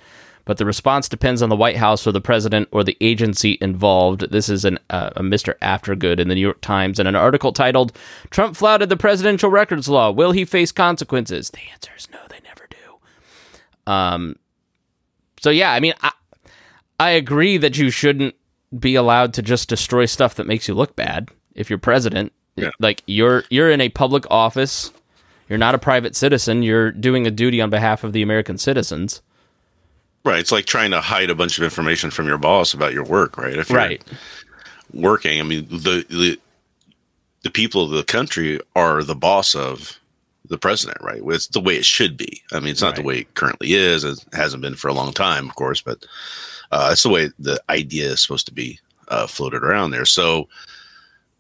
but 0.48 0.58
the 0.58 0.66
response 0.66 1.10
depends 1.10 1.42
on 1.42 1.50
the 1.50 1.58
White 1.58 1.76
House 1.76 2.08
or 2.08 2.14
the 2.14 2.22
president 2.22 2.70
or 2.72 2.82
the 2.82 2.96
agency 3.02 3.58
involved. 3.60 4.32
This 4.32 4.48
is 4.48 4.64
an, 4.64 4.80
uh, 4.90 5.10
a 5.18 5.22
Mr. 5.22 5.56
Aftergood 5.60 6.22
in 6.22 6.30
the 6.30 6.36
New 6.36 6.42
York 6.42 6.62
Times 6.62 7.00
in 7.00 7.06
an 7.06 7.18
article 7.18 7.52
titled 7.52 7.92
Trump 8.30 8.56
flouted 8.56 8.88
the 8.88 8.96
presidential 8.96 9.50
records 9.50 9.90
law. 9.90 10.10
Will 10.10 10.32
he 10.32 10.46
face 10.46 10.72
consequences? 10.72 11.50
The 11.50 11.60
answer 11.74 11.92
is 11.98 12.10
no, 12.12 12.20
they 12.30 12.40
never 12.46 12.66
do. 12.70 13.92
Um, 13.92 14.38
so, 15.42 15.50
yeah, 15.50 15.74
I 15.74 15.82
mean, 15.82 15.94
I, 16.02 16.14
I 16.98 17.10
agree 17.12 17.58
that 17.58 17.78
you 17.78 17.90
shouldn't 17.90 18.34
be 18.78 18.96
allowed 18.96 19.34
to 19.36 19.42
just 19.42 19.70
destroy 19.70 20.06
stuff 20.06 20.36
that 20.36 20.48
makes 20.48 20.68
you 20.68 20.74
look 20.74 20.96
bad 20.96 21.30
if 21.56 21.70
you're 21.70 21.80
president. 21.80 22.34
Yeah. 22.56 22.72
Like 22.80 23.04
you're 23.06 23.44
you're 23.50 23.72
in 23.72 23.82
a 23.82 23.90
public 23.90 24.26
office. 24.30 24.92
You're 25.48 25.60
not 25.60 25.76
a 25.76 25.80
private 25.80 26.16
citizen. 26.16 26.64
You're 26.64 26.92
doing 26.92 27.26
a 27.26 27.32
duty 27.32 27.62
on 27.62 27.70
behalf 27.70 28.04
of 28.04 28.14
the 28.14 28.22
American 28.22 28.58
citizens. 28.58 29.22
Right. 30.26 30.40
It's 30.40 30.52
like 30.52 30.66
trying 30.66 30.92
to 30.92 31.00
hide 31.00 31.30
a 31.30 31.36
bunch 31.36 31.58
of 31.58 31.64
information 31.64 32.12
from 32.12 32.28
your 32.28 32.38
boss 32.38 32.74
about 32.74 32.94
your 32.94 33.06
work, 33.06 33.38
right? 33.38 33.56
If 33.56 33.70
you're 33.70 33.78
right. 33.78 34.04
working, 34.94 35.40
I 35.40 35.44
mean, 35.44 35.68
the, 35.70 36.06
the 36.10 36.40
the 37.44 37.52
people 37.52 37.84
of 37.84 37.92
the 37.92 38.04
country 38.04 38.60
are 38.76 39.04
the 39.04 39.16
boss 39.16 39.56
of 39.56 40.00
the 40.50 40.58
president, 40.58 40.98
right? 41.02 41.22
It's 41.26 41.48
the 41.48 41.60
way 41.60 41.76
it 41.76 41.86
should 41.86 42.18
be. 42.18 42.42
I 42.52 42.60
mean, 42.60 42.70
it's 42.70 42.82
not 42.82 42.90
right. 42.90 42.96
the 42.98 43.04
way 43.04 43.18
it 43.20 43.34
currently 43.36 43.74
is. 43.74 44.04
It 44.04 44.24
hasn't 44.34 44.62
been 44.62 44.76
for 44.76 44.88
a 44.88 44.94
long 44.94 45.14
time, 45.14 45.50
of 45.50 45.56
course, 45.56 45.82
but 45.82 46.06
uh, 46.72 46.90
it's 46.92 47.04
the 47.04 47.10
way 47.10 47.30
the 47.40 47.62
idea 47.70 48.10
is 48.10 48.22
supposed 48.22 48.48
to 48.48 48.54
be 48.54 48.80
uh, 49.08 49.28
floated 49.28 49.64
around 49.64 49.92
there. 49.92 50.06
So 50.06 50.48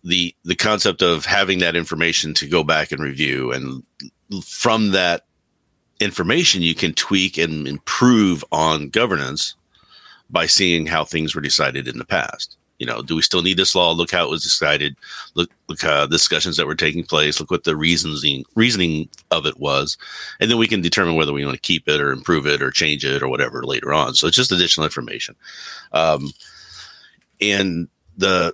the 0.04 0.34
the 0.44 0.56
concept 0.56 1.02
of 1.02 1.26
having 1.26 1.60
that 1.60 1.76
information 1.76 2.34
to 2.36 2.48
go 2.48 2.64
back 2.64 2.92
and 2.92 3.02
review, 3.02 3.52
and 3.52 3.84
from 4.44 4.92
that 4.92 5.26
information 6.00 6.62
you 6.62 6.76
can 6.76 6.94
tweak 6.94 7.38
and 7.38 7.68
improve 7.68 8.44
on 8.52 8.90
governance 8.90 9.56
by 10.30 10.46
seeing 10.46 10.86
how 10.86 11.04
things 11.04 11.34
were 11.34 11.42
decided 11.42 11.88
in 11.88 11.98
the 11.98 12.06
past. 12.06 12.57
You 12.80 12.86
know, 12.86 13.02
do 13.02 13.16
we 13.16 13.22
still 13.22 13.42
need 13.42 13.58
this 13.58 13.74
law? 13.74 13.92
Look 13.92 14.12
how 14.12 14.24
it 14.24 14.30
was 14.30 14.44
decided. 14.44 14.96
Look, 15.34 15.50
look 15.68 15.84
uh, 15.84 16.06
discussions 16.06 16.58
that 16.58 16.68
were 16.68 16.76
taking 16.76 17.04
place. 17.04 17.40
Look 17.40 17.50
what 17.50 17.64
the 17.64 17.76
reasoning 17.76 18.46
reasoning 18.56 19.10
of 19.32 19.46
it 19.46 19.60
was, 19.60 19.98
and 20.40 20.50
then 20.50 20.58
we 20.58 20.68
can 20.68 20.82
determine 20.82 21.16
whether 21.16 21.34
we 21.34 21.44
want 21.44 21.56
to 21.56 21.62
keep 21.62 21.88
it 21.88 22.00
or 22.00 22.12
improve 22.12 22.46
it 22.46 22.62
or 22.62 22.70
change 22.70 23.04
it 23.04 23.24
or 23.24 23.30
whatever 23.30 23.64
later 23.64 23.94
on. 23.94 24.14
So 24.14 24.28
it's 24.28 24.36
just 24.36 24.52
additional 24.52 24.86
information. 24.86 25.36
Um, 25.92 26.32
and 27.42 27.88
the 28.18 28.54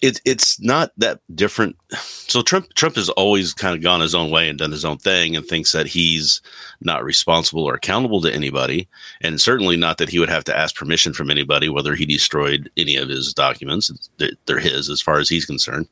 it, 0.00 0.20
it's 0.24 0.58
not 0.60 0.92
that 0.96 1.20
different. 1.34 1.76
So 1.90 2.40
Trump 2.42 2.72
Trump 2.74 2.96
has 2.96 3.10
always 3.10 3.52
kind 3.52 3.74
of 3.74 3.82
gone 3.82 4.00
his 4.00 4.14
own 4.14 4.30
way 4.30 4.48
and 4.48 4.58
done 4.58 4.70
his 4.70 4.84
own 4.84 4.96
thing 4.98 5.36
and 5.36 5.44
thinks 5.46 5.72
that 5.72 5.86
he's 5.86 6.40
not 6.80 7.04
responsible 7.04 7.64
or 7.64 7.74
accountable 7.74 8.20
to 8.22 8.32
anybody, 8.32 8.88
and 9.20 9.40
certainly 9.40 9.76
not 9.76 9.98
that 9.98 10.08
he 10.08 10.18
would 10.18 10.30
have 10.30 10.44
to 10.44 10.56
ask 10.56 10.74
permission 10.74 11.12
from 11.12 11.30
anybody 11.30 11.68
whether 11.68 11.94
he 11.94 12.06
destroyed 12.06 12.70
any 12.76 12.96
of 12.96 13.08
his 13.08 13.34
documents. 13.34 14.10
They're, 14.46 14.58
his 14.58 14.88
as 14.88 15.02
far 15.02 15.18
as 15.18 15.28
he's 15.28 15.44
concerned. 15.44 15.88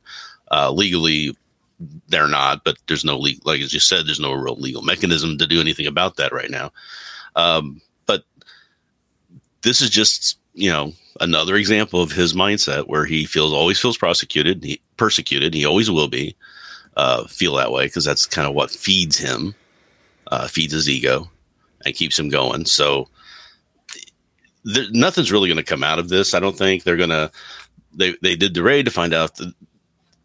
Uh, 0.51 0.71
legally, 0.71 1.35
they're 2.07 2.27
not, 2.27 2.63
but 2.63 2.77
there's 2.87 3.05
no 3.05 3.17
legal, 3.17 3.43
like 3.45 3.61
as 3.61 3.73
you 3.73 3.79
said, 3.79 4.07
there's 4.07 4.19
no 4.19 4.33
real 4.33 4.55
legal 4.55 4.81
mechanism 4.81 5.37
to 5.37 5.47
do 5.47 5.61
anything 5.61 5.85
about 5.85 6.17
that 6.17 6.33
right 6.33 6.49
now. 6.49 6.71
Um, 7.35 7.79
but 8.07 8.23
this 9.61 9.81
is 9.81 9.89
just 9.89 10.38
you 10.53 10.69
know 10.69 10.93
another 11.19 11.55
example 11.55 12.01
of 12.01 12.11
his 12.11 12.33
mindset 12.33 12.87
where 12.87 13.05
he 13.05 13.25
feels 13.25 13.53
always 13.53 13.79
feels 13.79 13.97
prosecuted, 13.97 14.63
he, 14.63 14.81
persecuted. 14.97 15.53
He 15.53 15.65
always 15.65 15.89
will 15.89 16.07
be 16.07 16.35
uh, 16.97 17.25
feel 17.27 17.55
that 17.55 17.71
way 17.71 17.85
because 17.85 18.05
that's 18.05 18.25
kind 18.25 18.47
of 18.47 18.53
what 18.53 18.71
feeds 18.71 19.17
him, 19.17 19.55
uh, 20.27 20.47
feeds 20.47 20.73
his 20.73 20.89
ego, 20.89 21.29
and 21.85 21.95
keeps 21.95 22.17
him 22.17 22.29
going. 22.29 22.65
So 22.65 23.07
there, 24.63 24.85
nothing's 24.91 25.31
really 25.31 25.49
going 25.49 25.57
to 25.57 25.63
come 25.63 25.83
out 25.83 25.99
of 25.99 26.09
this. 26.09 26.33
I 26.33 26.39
don't 26.39 26.57
think 26.57 26.83
they're 26.83 26.97
going 26.97 27.09
to. 27.09 27.31
They 27.93 28.15
they 28.21 28.35
did 28.35 28.53
the 28.53 28.63
raid 28.63 28.85
to 28.85 28.91
find 28.91 29.13
out. 29.13 29.35
The, 29.35 29.53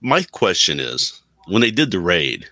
my 0.00 0.22
question 0.22 0.80
is, 0.80 1.22
when 1.46 1.62
they 1.62 1.70
did 1.70 1.90
the 1.90 2.00
raid, 2.00 2.46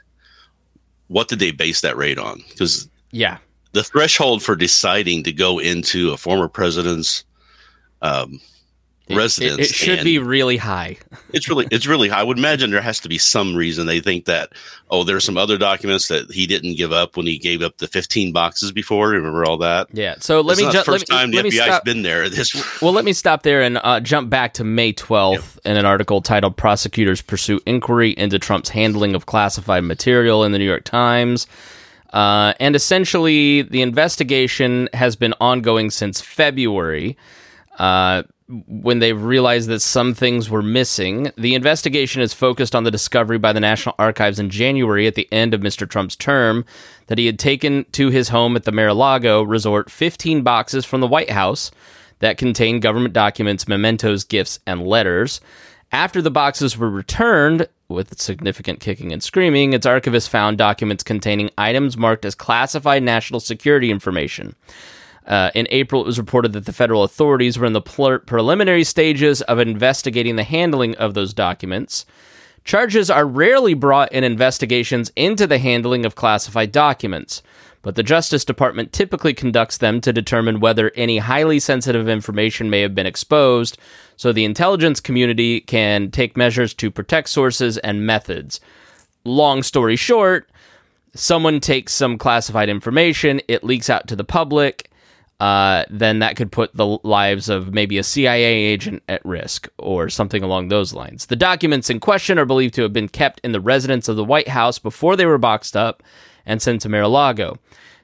what 1.08 1.28
did 1.28 1.38
they 1.38 1.50
base 1.50 1.82
that 1.82 1.96
raid 1.96 2.18
on? 2.18 2.42
Because 2.48 2.88
yeah, 3.10 3.38
the 3.72 3.84
threshold 3.84 4.42
for 4.42 4.56
deciding 4.56 5.24
to 5.24 5.32
go 5.32 5.58
into 5.58 6.12
a 6.12 6.16
former 6.16 6.48
president's 6.48 7.24
um, 8.02 8.40
residence. 9.11 9.59
It, 9.59 9.71
it 9.71 9.75
should 9.75 10.04
be 10.04 10.18
really 10.18 10.56
high. 10.56 10.97
it's 11.32 11.49
really 11.49 11.66
it's 11.71 11.87
really 11.87 12.09
high. 12.09 12.21
I 12.21 12.23
would 12.23 12.38
imagine 12.38 12.71
there 12.71 12.80
has 12.80 13.00
to 13.00 13.09
be 13.09 13.18
some 13.18 13.54
reason 13.54 13.87
they 13.87 14.00
think 14.00 14.26
that 14.26 14.52
oh, 14.90 15.04
there's 15.04 15.25
some 15.25 15.38
other 15.38 15.56
documents 15.56 16.09
that 16.09 16.30
he 16.30 16.47
didn't 16.47 16.76
give 16.76 16.92
up 16.92 17.16
when 17.16 17.26
he 17.26 17.38
gave 17.38 17.62
up 17.62 17.78
the 17.78 17.88
15 17.88 18.32
boxes 18.32 18.73
before. 18.73 19.11
Remember 19.11 19.44
all 19.44 19.59
that? 19.59 19.88
Yeah. 19.92 20.16
So 20.18 20.40
let 20.40 20.59
it's 20.59 20.66
me 20.66 20.73
jump. 20.73 20.87
First 20.87 21.09
let 21.09 21.16
time 21.16 21.30
me, 21.30 21.37
the 21.37 21.42
let 21.44 21.52
FBI's 21.52 21.64
stop. 21.64 21.85
been 21.85 22.02
there. 22.02 22.28
This 22.32 22.80
well, 22.80 22.92
let 22.92 23.04
me 23.04 23.12
stop 23.12 23.42
there 23.42 23.62
and 23.62 23.78
uh, 23.82 24.00
jump 24.00 24.30
back 24.30 24.54
to 24.54 24.64
May 24.64 24.92
12th 24.92 25.59
in 25.64 25.76
an 25.76 25.85
article 25.85 26.23
titled 26.23 26.56
"Prosecutors 26.56 27.21
Pursue 27.21 27.61
Inquiry 27.66 28.11
into 28.12 28.38
Trump's 28.38 28.68
Handling 28.71 29.14
of 29.14 29.26
Classified 29.26 29.85
Material" 29.85 30.44
in 30.44 30.52
the 30.52 30.59
New 30.59 30.64
York 30.64 30.85
Times. 30.85 31.47
Uh, 32.12 32.52
and 32.61 32.76
essentially, 32.76 33.62
the 33.62 33.80
investigation 33.80 34.88
has 34.92 35.16
been 35.16 35.35
ongoing 35.40 35.90
since 35.90 36.21
February. 36.21 37.16
Uh, 37.78 38.22
when 38.66 38.98
they 38.98 39.12
realized 39.12 39.68
that 39.68 39.80
some 39.80 40.12
things 40.12 40.50
were 40.50 40.62
missing. 40.62 41.32
The 41.36 41.54
investigation 41.54 42.20
is 42.20 42.34
focused 42.34 42.74
on 42.74 42.84
the 42.84 42.90
discovery 42.90 43.38
by 43.38 43.52
the 43.52 43.60
National 43.60 43.94
Archives 43.98 44.38
in 44.38 44.50
January 44.50 45.06
at 45.06 45.14
the 45.14 45.28
end 45.32 45.54
of 45.54 45.62
Mr. 45.62 45.88
Trump's 45.88 46.16
term 46.16 46.64
that 47.06 47.18
he 47.18 47.26
had 47.26 47.38
taken 47.38 47.84
to 47.92 48.10
his 48.10 48.28
home 48.28 48.54
at 48.56 48.64
the 48.64 48.72
Mar-a-Lago 48.72 49.42
resort 49.42 49.90
15 49.90 50.42
boxes 50.42 50.84
from 50.84 51.00
the 51.00 51.06
White 51.06 51.30
House 51.30 51.70
that 52.18 52.36
contained 52.38 52.82
government 52.82 53.14
documents, 53.14 53.66
mementos, 53.66 54.24
gifts, 54.24 54.58
and 54.66 54.86
letters. 54.86 55.40
After 55.90 56.22
the 56.22 56.30
boxes 56.30 56.76
were 56.76 56.90
returned, 56.90 57.68
with 57.88 58.18
significant 58.18 58.80
kicking 58.80 59.12
and 59.12 59.22
screaming, 59.22 59.72
its 59.72 59.86
archivist 59.86 60.30
found 60.30 60.56
documents 60.56 61.02
containing 61.02 61.50
items 61.58 61.96
marked 61.96 62.24
as 62.24 62.34
classified 62.34 63.02
national 63.02 63.40
security 63.40 63.90
information. 63.90 64.54
Uh, 65.26 65.50
in 65.54 65.68
April, 65.70 66.02
it 66.02 66.06
was 66.06 66.18
reported 66.18 66.52
that 66.52 66.66
the 66.66 66.72
federal 66.72 67.04
authorities 67.04 67.58
were 67.58 67.66
in 67.66 67.72
the 67.72 67.80
pl- 67.80 68.18
preliminary 68.20 68.84
stages 68.84 69.40
of 69.42 69.58
investigating 69.58 70.36
the 70.36 70.44
handling 70.44 70.96
of 70.96 71.14
those 71.14 71.32
documents. 71.32 72.04
Charges 72.64 73.10
are 73.10 73.26
rarely 73.26 73.74
brought 73.74 74.12
in 74.12 74.24
investigations 74.24 75.10
into 75.16 75.46
the 75.46 75.58
handling 75.58 76.04
of 76.04 76.14
classified 76.14 76.72
documents, 76.72 77.42
but 77.82 77.96
the 77.96 78.02
Justice 78.04 78.44
Department 78.44 78.92
typically 78.92 79.34
conducts 79.34 79.78
them 79.78 80.00
to 80.00 80.12
determine 80.12 80.60
whether 80.60 80.92
any 80.94 81.18
highly 81.18 81.58
sensitive 81.58 82.08
information 82.08 82.70
may 82.70 82.80
have 82.80 82.94
been 82.94 83.06
exposed, 83.06 83.78
so 84.16 84.32
the 84.32 84.44
intelligence 84.44 85.00
community 85.00 85.60
can 85.60 86.10
take 86.10 86.36
measures 86.36 86.72
to 86.74 86.90
protect 86.90 87.28
sources 87.28 87.78
and 87.78 88.06
methods. 88.06 88.60
Long 89.24 89.64
story 89.64 89.96
short, 89.96 90.48
someone 91.14 91.58
takes 91.58 91.92
some 91.92 92.18
classified 92.18 92.68
information, 92.68 93.40
it 93.48 93.64
leaks 93.64 93.90
out 93.90 94.06
to 94.08 94.16
the 94.16 94.24
public 94.24 94.88
uh, 95.42 95.84
then 95.90 96.20
that 96.20 96.37
could 96.37 96.52
put 96.52 96.72
the 96.76 96.87
lives 97.02 97.49
of 97.49 97.75
maybe 97.75 97.99
a 97.99 98.04
CIA 98.04 98.44
agent 98.44 99.02
at 99.08 99.25
risk 99.25 99.68
or 99.76 100.08
something 100.08 100.40
along 100.40 100.68
those 100.68 100.94
lines. 100.94 101.26
The 101.26 101.34
documents 101.34 101.90
in 101.90 101.99
question 101.99 102.38
are 102.38 102.44
believed 102.44 102.75
to 102.75 102.82
have 102.82 102.92
been 102.92 103.08
kept 103.08 103.40
in 103.42 103.50
the 103.50 103.61
residence 103.61 104.06
of 104.06 104.14
the 104.14 104.22
White 104.22 104.46
House 104.46 104.78
before 104.78 105.16
they 105.16 105.26
were 105.26 105.38
boxed 105.38 105.76
up 105.76 106.04
and 106.46 106.62
sent 106.62 106.82
to 106.82 106.88
Mar 106.88 107.00
a 107.00 107.08
Lago. 107.08 107.58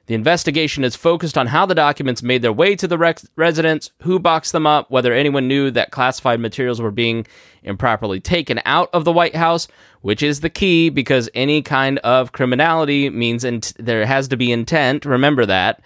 The 0.07 0.15
investigation 0.15 0.83
is 0.83 0.97
focused 0.97 1.37
on 1.37 1.47
how 1.47 1.65
the 1.65 1.75
documents 1.75 2.21
made 2.21 2.41
their 2.41 2.51
way 2.51 2.75
to 2.75 2.89
the 2.89 2.97
rec- 2.97 3.21
residence, 3.37 3.89
who 4.01 4.19
boxed 4.19 4.51
them 4.51 4.67
up, 4.67 4.91
whether 4.91 5.13
anyone 5.13 5.47
knew 5.47 5.71
that 5.71 5.91
classified 5.91 6.41
materials 6.41 6.81
were 6.81 6.91
being 6.91 7.25
improperly 7.63 8.19
taken 8.19 8.59
out 8.65 8.89
of 8.91 9.05
the 9.05 9.13
White 9.13 9.35
House, 9.37 9.69
which 10.01 10.21
is 10.21 10.41
the 10.41 10.49
key 10.49 10.89
because 10.89 11.29
any 11.33 11.61
kind 11.61 11.99
of 11.99 12.33
criminality 12.33 13.09
means 13.09 13.45
there 13.79 14.05
has 14.05 14.27
to 14.27 14.35
be 14.35 14.51
intent. 14.51 15.05
Remember 15.05 15.45
that. 15.45 15.81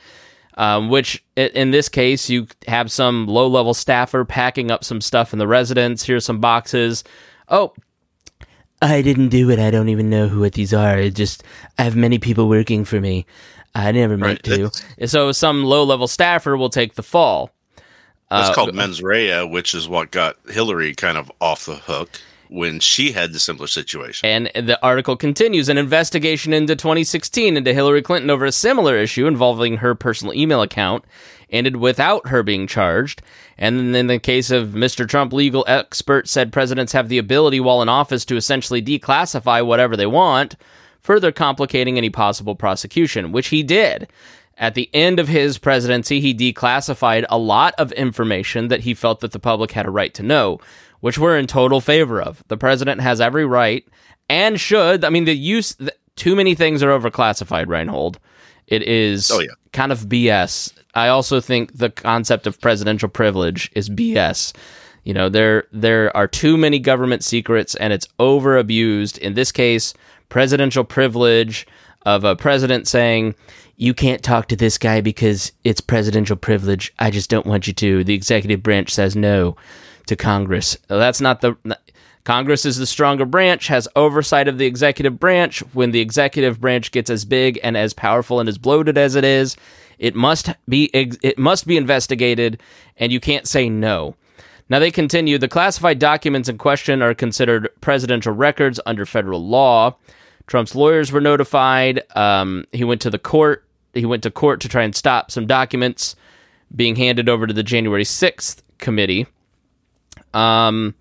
Um, 0.55 0.89
which 0.89 1.23
in 1.35 1.71
this 1.71 1.89
case, 1.89 2.29
you 2.29 2.47
have 2.67 2.91
some 2.91 3.27
low 3.27 3.47
level 3.47 3.73
staffer 3.73 4.23
packing 4.23 4.69
up 4.69 4.83
some 4.83 5.01
stuff 5.01 5.33
in 5.33 5.39
the 5.39 5.47
residence. 5.47 6.03
Here's 6.03 6.25
some 6.25 6.39
boxes. 6.39 7.03
Oh, 7.49 7.73
I 8.81 9.01
didn't 9.01 9.29
do 9.29 9.49
it. 9.49 9.59
I 9.59 9.71
don't 9.71 9.89
even 9.89 10.09
know 10.09 10.27
who 10.27 10.41
what 10.41 10.53
these 10.53 10.73
are. 10.73 10.97
It 10.99 11.15
just 11.15 11.43
I 11.79 11.83
have 11.83 11.95
many 11.95 12.19
people 12.19 12.49
working 12.49 12.85
for 12.85 12.99
me. 13.01 13.25
I 13.73 13.91
never 13.91 14.17
meant 14.17 14.47
Right, 14.47 14.69
to. 14.99 15.07
So 15.07 15.31
some 15.31 15.63
low 15.63 15.83
level 15.83 16.07
staffer 16.07 16.55
will 16.55 16.69
take 16.69 16.93
the 16.95 17.03
fall. 17.03 17.49
That's 18.29 18.49
Uh, 18.49 18.53
called 18.53 18.75
mens 18.75 19.01
rea, 19.01 19.43
which 19.45 19.73
is 19.73 19.87
what 19.89 20.11
got 20.11 20.37
Hillary 20.49 20.93
kind 20.93 21.17
of 21.17 21.31
off 21.41 21.65
the 21.65 21.75
hook 21.75 22.19
when 22.53 22.79
she 22.79 23.13
had 23.13 23.33
the 23.33 23.39
simpler 23.39 23.65
situation. 23.65 24.29
And 24.53 24.67
the 24.67 24.79
article 24.85 25.17
continues 25.17 25.69
an 25.69 25.79
investigation 25.79 26.53
into 26.53 26.75
2016 26.75 27.57
into 27.57 27.73
Hillary 27.73 28.03
Clinton 28.03 28.29
over 28.29 28.45
a 28.45 28.51
similar 28.51 28.95
issue 28.95 29.25
involving 29.25 29.77
her 29.77 29.95
personal 29.95 30.35
email 30.35 30.61
account 30.61 31.03
ended 31.49 31.77
without 31.77 32.27
her 32.27 32.43
being 32.43 32.67
charged. 32.67 33.23
And 33.57 33.79
then 33.79 33.95
in 33.95 34.07
the 34.07 34.19
case 34.19 34.51
of 34.51 34.69
Mr. 34.69 35.09
Trump, 35.09 35.33
legal 35.33 35.65
experts 35.67 36.29
said 36.29 36.53
presidents 36.53 36.93
have 36.93 37.09
the 37.09 37.17
ability 37.17 37.59
while 37.59 37.81
in 37.81 37.89
office 37.89 38.23
to 38.25 38.35
essentially 38.35 38.83
declassify 38.83 39.65
whatever 39.65 39.97
they 39.97 40.05
want, 40.05 40.55
further 40.99 41.31
complicating 41.31 41.97
any 41.97 42.11
possible 42.11 42.53
prosecution, 42.53 43.31
which 43.31 43.47
he 43.47 43.63
did. 43.63 44.07
At 44.59 44.75
the 44.75 44.91
end 44.93 45.19
of 45.19 45.27
his 45.27 45.57
presidency, 45.57 46.19
he 46.19 46.35
declassified 46.35 47.25
a 47.29 47.37
lot 47.39 47.73
of 47.79 47.91
information 47.93 48.67
that 48.67 48.81
he 48.81 48.93
felt 48.93 49.21
that 49.21 49.31
the 49.31 49.39
public 49.39 49.71
had 49.71 49.87
a 49.87 49.91
right 49.91 50.13
to 50.13 50.21
know, 50.21 50.59
which 51.03 51.17
we're 51.17 51.37
in 51.37 51.45
total 51.47 51.81
favor 51.81 52.21
of. 52.21 52.41
The 52.47 52.55
president 52.55 53.01
has 53.01 53.19
every 53.19 53.45
right 53.45 53.85
and 54.29 54.57
should. 54.57 55.03
I 55.03 55.09
mean, 55.09 55.25
the 55.25 55.35
use 55.35 55.75
th- 55.75 55.91
too 56.15 56.33
many 56.33 56.55
things 56.55 56.81
are 56.81 56.97
overclassified, 56.97 57.67
Reinhold. 57.67 58.19
It 58.67 58.83
is 58.83 59.29
Oh, 59.29 59.41
yeah. 59.41 59.49
kind 59.73 59.91
of 59.91 60.07
BS. 60.07 60.71
I 60.95 61.09
also 61.09 61.41
think 61.41 61.77
the 61.77 61.89
concept 61.89 62.47
of 62.47 62.61
presidential 62.61 63.09
privilege 63.09 63.69
is 63.75 63.89
BS. 63.89 64.53
You 65.03 65.13
know, 65.13 65.27
there 65.27 65.65
there 65.73 66.15
are 66.15 66.25
too 66.25 66.55
many 66.55 66.79
government 66.79 67.21
secrets 67.21 67.75
and 67.75 67.91
it's 67.91 68.07
over 68.17 68.57
abused. 68.57 69.17
In 69.17 69.33
this 69.33 69.51
case, 69.51 69.93
presidential 70.29 70.85
privilege 70.85 71.67
of 72.05 72.23
a 72.23 72.37
president 72.37 72.87
saying, 72.87 73.35
"You 73.75 73.93
can't 73.93 74.23
talk 74.23 74.47
to 74.47 74.55
this 74.55 74.77
guy 74.77 75.01
because 75.01 75.51
it's 75.65 75.81
presidential 75.81 76.37
privilege. 76.37 76.93
I 76.97 77.11
just 77.11 77.29
don't 77.29 77.45
want 77.45 77.67
you 77.67 77.73
to." 77.73 78.05
The 78.05 78.13
executive 78.13 78.63
branch 78.63 78.89
says 78.93 79.17
no 79.17 79.57
to 80.07 80.15
Congress. 80.15 80.77
That's 80.87 81.21
not 81.21 81.41
the 81.41 81.57
Congress 82.23 82.65
is 82.65 82.77
the 82.77 82.85
stronger 82.85 83.25
branch, 83.25 83.67
has 83.67 83.87
oversight 83.95 84.47
of 84.47 84.57
the 84.57 84.65
executive 84.65 85.19
branch. 85.19 85.59
When 85.73 85.91
the 85.91 85.99
executive 85.99 86.61
branch 86.61 86.91
gets 86.91 87.09
as 87.09 87.25
big 87.25 87.59
and 87.63 87.75
as 87.75 87.93
powerful 87.93 88.39
and 88.39 88.47
as 88.47 88.57
bloated 88.57 88.97
as 88.97 89.15
it 89.15 89.25
is, 89.25 89.57
it 89.99 90.15
must 90.15 90.49
be 90.67 90.85
it 90.93 91.37
must 91.37 91.67
be 91.67 91.77
investigated, 91.77 92.61
and 92.97 93.11
you 93.11 93.19
can't 93.19 93.47
say 93.47 93.69
no. 93.69 94.15
Now 94.69 94.79
they 94.79 94.91
continue. 94.91 95.37
The 95.37 95.49
classified 95.49 95.99
documents 95.99 96.47
in 96.47 96.57
question 96.57 97.01
are 97.01 97.13
considered 97.13 97.69
presidential 97.81 98.33
records 98.33 98.79
under 98.85 99.05
federal 99.05 99.45
law. 99.45 99.95
Trump's 100.47 100.75
lawyers 100.75 101.11
were 101.11 101.21
notified. 101.21 102.01
Um, 102.15 102.65
he 102.71 102.83
went 102.83 103.01
to 103.01 103.09
the 103.09 103.19
court. 103.19 103.65
He 103.93 104.05
went 104.05 104.23
to 104.23 104.31
court 104.31 104.61
to 104.61 104.69
try 104.69 104.83
and 104.83 104.95
stop 104.95 105.29
some 105.29 105.45
documents 105.45 106.15
being 106.75 106.95
handed 106.95 107.29
over 107.29 107.45
to 107.45 107.53
the 107.53 107.63
January 107.63 108.05
sixth 108.05 108.63
committee. 108.77 109.27
Um, 110.33 110.95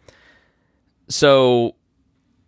so, 1.08 1.74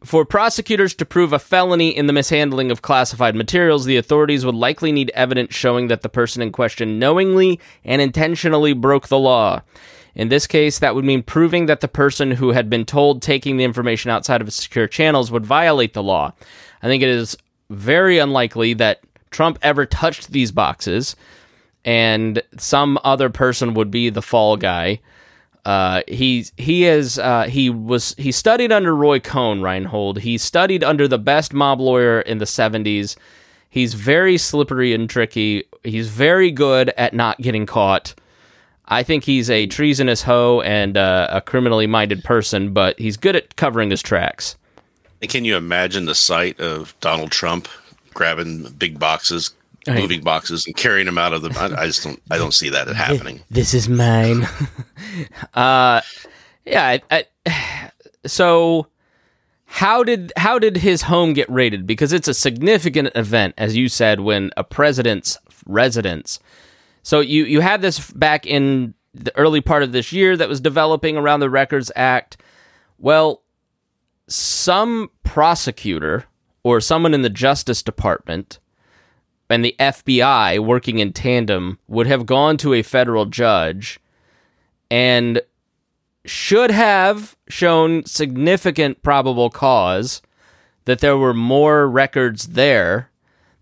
for 0.02 0.24
prosecutors 0.24 0.94
to 0.94 1.06
prove 1.06 1.32
a 1.32 1.38
felony 1.38 1.88
in 1.88 2.06
the 2.06 2.12
mishandling 2.12 2.70
of 2.70 2.82
classified 2.82 3.34
materials, 3.34 3.84
the 3.84 3.96
authorities 3.96 4.44
would 4.44 4.54
likely 4.54 4.92
need 4.92 5.10
evidence 5.14 5.54
showing 5.54 5.88
that 5.88 6.02
the 6.02 6.08
person 6.08 6.42
in 6.42 6.52
question 6.52 6.98
knowingly 6.98 7.58
and 7.84 8.02
intentionally 8.02 8.74
broke 8.74 9.08
the 9.08 9.18
law. 9.18 9.62
In 10.14 10.28
this 10.28 10.46
case, 10.46 10.78
that 10.78 10.94
would 10.94 11.04
mean 11.04 11.22
proving 11.22 11.66
that 11.66 11.80
the 11.80 11.88
person 11.88 12.30
who 12.30 12.52
had 12.52 12.70
been 12.70 12.84
told 12.84 13.22
taking 13.22 13.56
the 13.56 13.64
information 13.64 14.10
outside 14.10 14.40
of 14.40 14.52
secure 14.52 14.86
channels 14.86 15.30
would 15.30 15.46
violate 15.46 15.94
the 15.94 16.02
law. 16.02 16.32
I 16.82 16.86
think 16.86 17.02
it 17.02 17.08
is 17.08 17.36
very 17.70 18.18
unlikely 18.18 18.74
that 18.74 19.00
Trump 19.30 19.58
ever 19.62 19.86
touched 19.86 20.30
these 20.30 20.52
boxes 20.52 21.16
and 21.84 22.42
some 22.58 22.98
other 23.04 23.28
person 23.28 23.74
would 23.74 23.90
be 23.90 24.10
the 24.10 24.22
fall 24.22 24.56
guy. 24.56 25.00
Uh, 25.64 26.02
he 26.06 26.46
he 26.56 26.84
is 26.84 27.18
uh, 27.18 27.44
he 27.44 27.70
was 27.70 28.14
he 28.18 28.32
studied 28.32 28.70
under 28.70 28.94
Roy 28.94 29.18
Cohn 29.18 29.62
Reinhold. 29.62 30.18
He 30.18 30.36
studied 30.36 30.84
under 30.84 31.08
the 31.08 31.18
best 31.18 31.54
mob 31.54 31.80
lawyer 31.80 32.20
in 32.20 32.38
the 32.38 32.44
'70s. 32.44 33.16
He's 33.70 33.94
very 33.94 34.38
slippery 34.38 34.92
and 34.92 35.08
tricky. 35.08 35.64
He's 35.82 36.08
very 36.08 36.50
good 36.50 36.90
at 36.90 37.14
not 37.14 37.38
getting 37.40 37.66
caught. 37.66 38.14
I 38.86 39.02
think 39.02 39.24
he's 39.24 39.48
a 39.48 39.66
treasonous 39.66 40.22
hoe 40.22 40.60
and 40.60 40.96
uh, 40.96 41.28
a 41.30 41.40
criminally 41.40 41.86
minded 41.86 42.22
person, 42.22 42.72
but 42.72 42.98
he's 42.98 43.16
good 43.16 43.34
at 43.34 43.56
covering 43.56 43.90
his 43.90 44.02
tracks. 44.02 44.56
Can 45.22 45.44
you 45.46 45.56
imagine 45.56 46.04
the 46.04 46.14
sight 46.14 46.60
of 46.60 46.94
Donald 47.00 47.30
Trump 47.30 47.66
grabbing 48.12 48.70
big 48.78 48.98
boxes, 48.98 49.52
Right. 49.86 50.00
moving 50.00 50.22
boxes, 50.22 50.66
and 50.66 50.74
carrying 50.74 51.06
them 51.06 51.18
out 51.18 51.32
of 51.32 51.42
the? 51.42 51.50
I, 51.58 51.82
I 51.82 51.86
just 51.86 52.02
don't. 52.02 52.20
I 52.30 52.38
don't 52.38 52.54
see 52.54 52.70
that 52.70 52.88
happening. 52.88 53.42
This 53.50 53.74
is 53.74 53.88
mine. 53.88 54.48
uh, 55.54 56.00
yeah. 56.64 56.98
I, 57.10 57.26
I, 57.46 57.90
so, 58.26 58.86
how 59.66 60.02
did 60.02 60.32
how 60.36 60.58
did 60.58 60.78
his 60.78 61.02
home 61.02 61.34
get 61.34 61.50
raided? 61.50 61.86
Because 61.86 62.12
it's 62.12 62.28
a 62.28 62.34
significant 62.34 63.10
event, 63.14 63.54
as 63.58 63.76
you 63.76 63.88
said, 63.88 64.20
when 64.20 64.50
a 64.56 64.64
president's 64.64 65.38
residence. 65.66 66.38
So 67.02 67.20
you 67.20 67.44
you 67.44 67.60
had 67.60 67.82
this 67.82 68.10
back 68.12 68.46
in 68.46 68.94
the 69.12 69.36
early 69.36 69.60
part 69.60 69.82
of 69.82 69.92
this 69.92 70.12
year 70.12 70.36
that 70.36 70.48
was 70.48 70.60
developing 70.60 71.16
around 71.16 71.40
the 71.40 71.50
Records 71.50 71.92
Act. 71.94 72.36
Well, 72.98 73.42
some 74.26 75.10
prosecutor 75.22 76.24
or 76.62 76.80
someone 76.80 77.14
in 77.14 77.22
the 77.22 77.30
Justice 77.30 77.82
Department 77.82 78.58
and 79.54 79.64
the 79.64 79.76
FBI 79.78 80.58
working 80.58 80.98
in 80.98 81.12
tandem 81.12 81.78
would 81.86 82.08
have 82.08 82.26
gone 82.26 82.56
to 82.56 82.74
a 82.74 82.82
federal 82.82 83.24
judge 83.24 84.00
and 84.90 85.40
should 86.24 86.72
have 86.72 87.36
shown 87.48 88.04
significant 88.04 89.00
probable 89.04 89.50
cause 89.50 90.22
that 90.86 90.98
there 90.98 91.16
were 91.16 91.32
more 91.32 91.88
records 91.88 92.48
there 92.48 93.10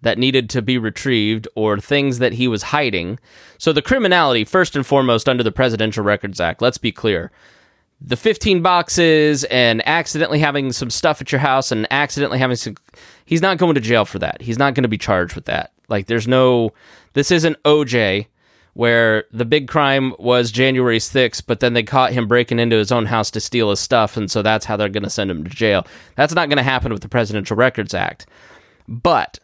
that 0.00 0.16
needed 0.16 0.48
to 0.48 0.62
be 0.62 0.78
retrieved 0.78 1.46
or 1.57 1.78
things 1.78 2.20
that 2.20 2.33
he 2.33 2.48
was 2.48 2.62
hiding. 2.62 3.18
So 3.59 3.74
the 3.74 3.83
criminality, 3.83 4.44
first 4.44 4.74
and 4.74 4.87
foremost, 4.87 5.28
under 5.28 5.42
the 5.42 5.52
Presidential 5.52 6.02
Records 6.02 6.40
Act, 6.40 6.62
let's 6.62 6.78
be 6.78 6.90
clear. 6.90 7.31
The 8.00 8.16
15 8.16 8.62
boxes 8.62 9.44
and 9.44 9.87
accidentally 9.87 10.38
having 10.38 10.72
some 10.72 10.88
stuff 10.88 11.20
at 11.20 11.31
your 11.31 11.40
house 11.40 11.70
and 11.70 11.87
accidentally 11.90 12.38
having 12.38 12.57
some. 12.57 12.76
He's 13.26 13.42
not 13.42 13.59
going 13.59 13.74
to 13.74 13.81
jail 13.83 14.07
for 14.07 14.18
that. 14.20 14.40
He's 14.40 14.59
not 14.59 14.72
going 14.72 14.85
to 14.85 14.88
be 14.88 14.96
charged 14.96 15.35
with 15.35 15.44
that. 15.44 15.72
Like, 15.92 16.07
there's 16.07 16.26
no. 16.26 16.72
This 17.12 17.31
isn't 17.31 17.62
OJ, 17.64 18.26
where 18.72 19.24
the 19.31 19.44
big 19.44 19.68
crime 19.68 20.14
was 20.18 20.50
January 20.50 20.98
6th, 20.98 21.42
but 21.46 21.61
then 21.61 21.74
they 21.74 21.83
caught 21.83 22.12
him 22.12 22.26
breaking 22.26 22.59
into 22.59 22.76
his 22.76 22.90
own 22.90 23.05
house 23.05 23.31
to 23.33 23.40
steal 23.40 23.68
his 23.68 23.78
stuff, 23.78 24.16
and 24.16 24.31
so 24.31 24.40
that's 24.40 24.64
how 24.64 24.76
they're 24.76 24.88
going 24.88 25.02
to 25.02 25.11
send 25.11 25.31
him 25.31 25.44
to 25.44 25.50
jail. 25.50 25.87
That's 26.16 26.35
not 26.35 26.48
going 26.48 26.57
to 26.57 26.62
happen 26.62 26.92
with 26.92 27.02
the 27.02 27.09
Presidential 27.09 27.57
Records 27.57 27.92
Act. 27.92 28.26
But 28.88 29.38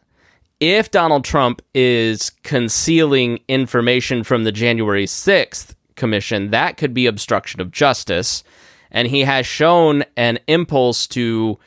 if 0.58 0.90
Donald 0.90 1.26
Trump 1.26 1.60
is 1.74 2.30
concealing 2.42 3.40
information 3.46 4.24
from 4.24 4.44
the 4.44 4.52
January 4.52 5.04
6th 5.04 5.74
commission, 5.96 6.50
that 6.50 6.78
could 6.78 6.94
be 6.94 7.06
obstruction 7.06 7.60
of 7.60 7.70
justice. 7.70 8.42
And 8.90 9.06
he 9.06 9.20
has 9.20 9.46
shown 9.46 10.04
an 10.16 10.38
impulse 10.46 11.06
to 11.08 11.58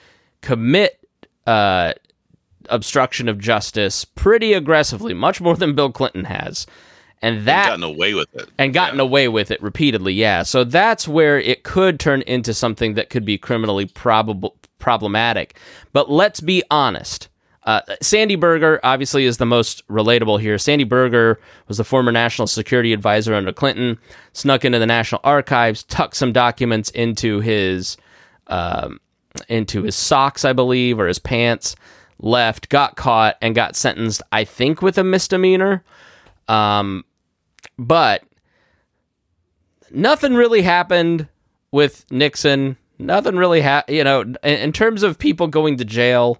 commit 0.41 1.07
uh, 1.45 1.93
obstruction 2.69 3.27
of 3.29 3.39
justice 3.39 4.05
pretty 4.05 4.53
aggressively, 4.53 5.13
much 5.13 5.41
more 5.41 5.55
than 5.55 5.75
Bill 5.75 5.91
Clinton 5.91 6.25
has. 6.25 6.65
And 7.23 7.45
that 7.45 7.67
gotten 7.67 7.83
away 7.83 8.13
with 8.15 8.33
it. 8.33 8.49
and 8.57 8.73
gotten 8.73 8.97
Yeah. 8.97 9.03
away 9.03 9.27
with 9.27 9.51
it 9.51 9.61
repeatedly. 9.61 10.13
Yeah, 10.13 10.41
so 10.43 10.63
that's 10.63 11.07
where 11.07 11.39
it 11.39 11.63
could 11.63 11.99
turn 11.99 12.23
into 12.23 12.53
something 12.53 12.95
that 12.95 13.09
could 13.11 13.25
be 13.25 13.37
criminally 13.37 13.85
probable 13.85 14.55
problematic. 14.79 15.55
But 15.93 16.09
let's 16.09 16.39
be 16.39 16.63
honest. 16.71 17.27
Uh, 17.63 17.81
Sandy 18.01 18.35
Berger 18.35 18.79
obviously 18.83 19.25
is 19.25 19.37
the 19.37 19.45
most 19.45 19.87
relatable 19.87 20.39
here. 20.41 20.57
Sandy 20.57 20.83
Berger 20.83 21.39
was 21.67 21.77
the 21.77 21.83
former 21.83 22.11
national 22.11 22.47
security 22.47 22.91
advisor 22.91 23.35
under 23.35 23.53
Clinton, 23.53 23.99
snuck 24.33 24.65
into 24.65 24.79
the 24.79 24.87
National 24.87 25.21
Archives, 25.23 25.83
tucked 25.83 26.15
some 26.15 26.33
documents 26.33 26.89
into 26.89 27.39
his 27.39 27.97
um, 28.47 28.99
into 29.47 29.83
his 29.83 29.95
socks, 29.95 30.43
I 30.43 30.53
believe, 30.53 30.99
or 30.99 31.05
his 31.07 31.19
pants, 31.19 31.75
left, 32.21 32.69
got 32.69 32.95
caught, 32.95 33.37
and 33.41 33.53
got 33.53 33.75
sentenced. 33.75 34.21
I 34.31 34.45
think 34.45 34.81
with 34.81 34.97
a 34.97 35.03
misdemeanor. 35.03 35.83
Um, 36.47 37.03
but 37.77 38.23
nothing 39.91 40.33
really 40.35 40.61
happened 40.61 41.27
with 41.71 42.05
Nixon. 42.11 42.77
Nothing 42.97 43.35
really 43.35 43.61
ha 43.61 43.83
you 43.87 44.03
know, 44.03 44.21
in, 44.21 44.35
in 44.43 44.71
terms 44.71 45.03
of 45.03 45.17
people 45.17 45.47
going 45.47 45.77
to 45.77 45.85
jail. 45.85 46.39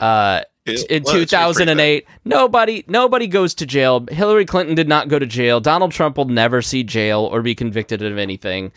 Uh, 0.00 0.42
Yeah, 0.66 0.76
in 0.88 1.02
well, 1.02 1.14
2008. 1.14 2.06
Nobody 2.24 2.84
nobody 2.88 3.26
goes 3.26 3.54
to 3.56 3.66
jail. 3.66 4.06
Hillary 4.10 4.46
Clinton 4.46 4.74
did 4.74 4.88
not 4.88 5.08
go 5.08 5.18
to 5.18 5.26
jail. 5.26 5.60
Donald 5.60 5.92
Trump 5.92 6.16
will 6.16 6.24
never 6.24 6.62
see 6.62 6.82
jail 6.82 7.20
or 7.20 7.42
be 7.42 7.54
convicted 7.54 8.02
of 8.02 8.16
anything. 8.16 8.72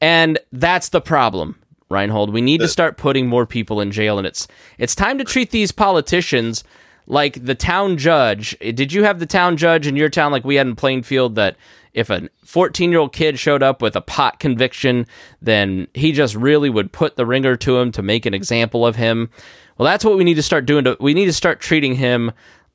And 0.00 0.38
that's 0.52 0.90
the 0.90 1.00
problem, 1.00 1.58
Reinhold. 1.88 2.32
We 2.32 2.40
need 2.40 2.60
to 2.60 2.68
start 2.68 2.96
putting 2.96 3.26
more 3.26 3.46
people 3.46 3.80
in 3.80 3.92
jail 3.92 4.18
and 4.18 4.26
it's 4.26 4.48
it's 4.78 4.94
time 4.94 5.18
to 5.18 5.24
treat 5.24 5.50
these 5.50 5.72
politicians 5.72 6.64
like 7.06 7.44
the 7.44 7.54
town 7.54 7.96
judge. 7.96 8.56
Did 8.58 8.92
you 8.92 9.04
have 9.04 9.20
the 9.20 9.26
town 9.26 9.56
judge 9.56 9.86
in 9.86 9.96
your 9.96 10.08
town 10.08 10.32
like 10.32 10.44
we 10.44 10.56
had 10.56 10.66
in 10.66 10.76
Plainfield 10.76 11.36
that 11.36 11.56
if 11.94 12.10
a 12.10 12.28
14 12.44 12.90
year 12.90 13.00
old 13.00 13.12
kid 13.12 13.38
showed 13.38 13.62
up 13.62 13.80
with 13.80 13.96
a 13.96 14.00
pot 14.00 14.38
conviction, 14.38 15.06
then 15.40 15.88
he 15.94 16.12
just 16.12 16.34
really 16.34 16.70
would 16.70 16.92
put 16.92 17.16
the 17.16 17.26
ringer 17.26 17.56
to 17.56 17.78
him 17.78 17.90
to 17.92 18.02
make 18.02 18.26
an 18.26 18.34
example 18.34 18.86
of 18.86 18.96
him. 18.96 19.30
Well, 19.78 19.86
that's 19.86 20.04
what 20.04 20.16
we 20.16 20.24
need 20.24 20.34
to 20.34 20.42
start 20.42 20.66
doing. 20.66 20.84
To, 20.84 20.96
we 21.00 21.14
need 21.14 21.26
to 21.26 21.32
start 21.32 21.60
treating 21.60 21.94
him 21.94 22.32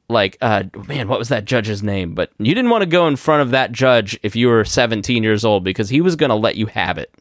like, 0.10 0.38
uh, 0.42 0.64
man, 0.88 1.08
what 1.08 1.20
was 1.20 1.30
that 1.30 1.46
judge's 1.46 1.84
name? 1.84 2.14
But 2.16 2.32
you 2.38 2.54
didn't 2.54 2.72
want 2.72 2.82
to 2.82 2.88
go 2.88 3.08
in 3.08 3.16
front 3.16 3.42
of 3.42 3.52
that 3.52 3.72
judge 3.72 4.20
if 4.24 4.36
you 4.36 4.48
were 4.48 4.66
17 4.66 5.24
years 5.24 5.46
old 5.46 5.64
because 5.64 5.90
he 5.90 6.02
was 6.02 6.16
going 6.16 6.30
to 6.30 6.36
let 6.36 6.56
you 6.56 6.66
have 6.68 6.98
it. 6.98 7.14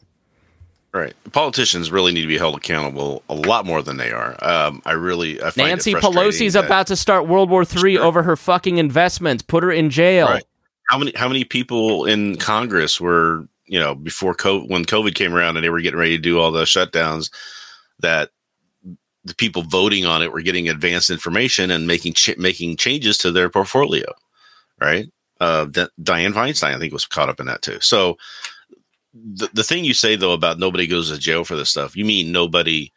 Right. 0.92 1.14
Politicians 1.33 1.92
really 1.92 2.11
need 2.12 2.22
to 2.22 2.26
be 2.26 2.37
held 2.38 2.57
accountable 2.57 3.22
a 3.29 3.35
lot 3.35 3.64
more 3.64 3.81
than 3.81 3.96
they 3.96 4.11
are. 4.11 4.37
Um, 4.44 4.83
I 4.85 4.92
really, 4.92 5.40
I 5.40 5.50
find 5.50 5.68
Nancy 5.68 5.94
Pelosi's 5.94 6.55
that- 6.55 6.64
about 6.64 6.88
to 6.88 6.96
start 6.96 7.29
World 7.29 7.48
War 7.48 7.62
III 7.62 7.94
Sure. 7.96 8.03
over 8.03 8.24
her 8.24 8.37
fucking 8.37 8.79
investments. 8.79 9.42
Put 9.44 9.62
her 9.62 9.70
in 9.70 9.90
jail. 9.90 10.26
Right. 10.26 10.44
How 10.88 10.98
many 10.98 11.12
how 11.14 11.29
many 11.29 11.44
people 11.44 12.07
in 12.07 12.35
Congress 12.38 13.00
were 13.00 13.46
you 13.66 13.79
know 13.79 13.94
before 13.94 14.35
COVID, 14.35 14.68
when 14.68 14.85
COVID 14.85 15.14
came 15.14 15.33
around 15.33 15.57
and 15.57 15.64
they 15.64 15.70
were 15.70 15.81
getting 15.81 16.00
ready 16.00 16.16
to 16.16 16.22
do 16.22 16.40
all 16.40 16.50
the 16.50 16.64
shutdowns 16.64 17.31
that 18.00 18.31
the 19.24 19.35
people 19.37 19.62
voting 19.62 20.07
on 20.07 20.22
it 20.22 20.33
were 20.33 20.40
getting 20.40 20.68
advanced 20.68 21.09
information 21.11 21.70
and 21.70 21.87
making 21.87 22.14
ch- 22.14 22.37
making 22.38 22.76
changes 22.76 23.16
to 23.18 23.31
their 23.31 23.48
portfolio, 23.48 24.07
right? 24.81 25.07
Uh, 25.40 25.66
Di- 25.66 25.87
Dianne 26.03 26.33
Feinstein, 26.33 26.74
I 26.74 26.79
think, 26.81 26.92
was 26.92 27.07
caught 27.07 27.29
up 27.29 27.38
in 27.38 27.46
that 27.46 27.62
too. 27.62 27.79
So 27.81 28.16
the 29.14 29.49
the 29.53 29.64
thing 29.64 29.85
you 29.85 29.94
say 29.94 30.16
though 30.16 30.33
about 30.33 30.59
nobody 30.59 30.87
goes 30.87 31.11
to 31.11 31.18
jail 31.18 31.44
for 31.44 31.57
this 31.57 31.70
stuff, 31.70 31.96
you 31.96 32.05
mean 32.05 32.31
nobody 32.33 32.92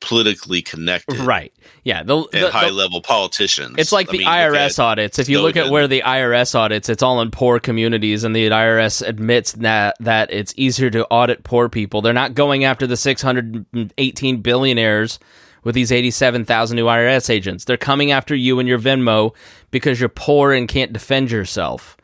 politically 0.00 0.60
connected, 0.60 1.16
Right. 1.20 1.54
Yeah. 1.82 2.02
The, 2.02 2.28
the- 2.30 2.38
the- 2.40 2.50
high 2.50 2.68
level 2.68 3.00
politicians. 3.00 3.76
It's 3.78 3.92
like 3.92 4.08
I 4.10 4.12
the 4.12 4.18
mean, 4.18 4.26
IRS 4.26 4.78
audits. 4.78 5.18
If 5.18 5.28
you 5.30 5.40
look 5.40 5.56
at 5.56 5.70
where 5.70 5.88
the 5.88 6.02
IRS 6.04 6.54
audits, 6.54 6.90
it's 6.90 7.02
all 7.02 7.22
in 7.22 7.30
poor 7.30 7.58
communities, 7.58 8.22
and 8.22 8.36
the 8.36 8.48
IRS 8.50 9.06
admits 9.06 9.52
that 9.52 9.96
that 10.00 10.30
it's 10.32 10.52
easier 10.56 10.90
to 10.90 11.06
audit 11.06 11.44
poor 11.44 11.68
people. 11.70 12.02
They're 12.02 12.12
not 12.12 12.34
going 12.34 12.64
after 12.64 12.86
the 12.86 12.96
618 12.96 14.42
billionaires 14.42 15.18
with 15.64 15.74
these 15.74 15.90
87,000 15.90 16.76
new 16.76 16.84
IRS 16.84 17.30
agents. 17.30 17.64
They're 17.64 17.76
coming 17.76 18.12
after 18.12 18.34
you 18.34 18.58
and 18.60 18.68
your 18.68 18.78
Venmo 18.78 19.34
because 19.70 19.98
you're 19.98 20.08
poor 20.08 20.52
and 20.52 20.68
can't 20.68 20.92
defend 20.92 21.30
yourself. 21.30 21.96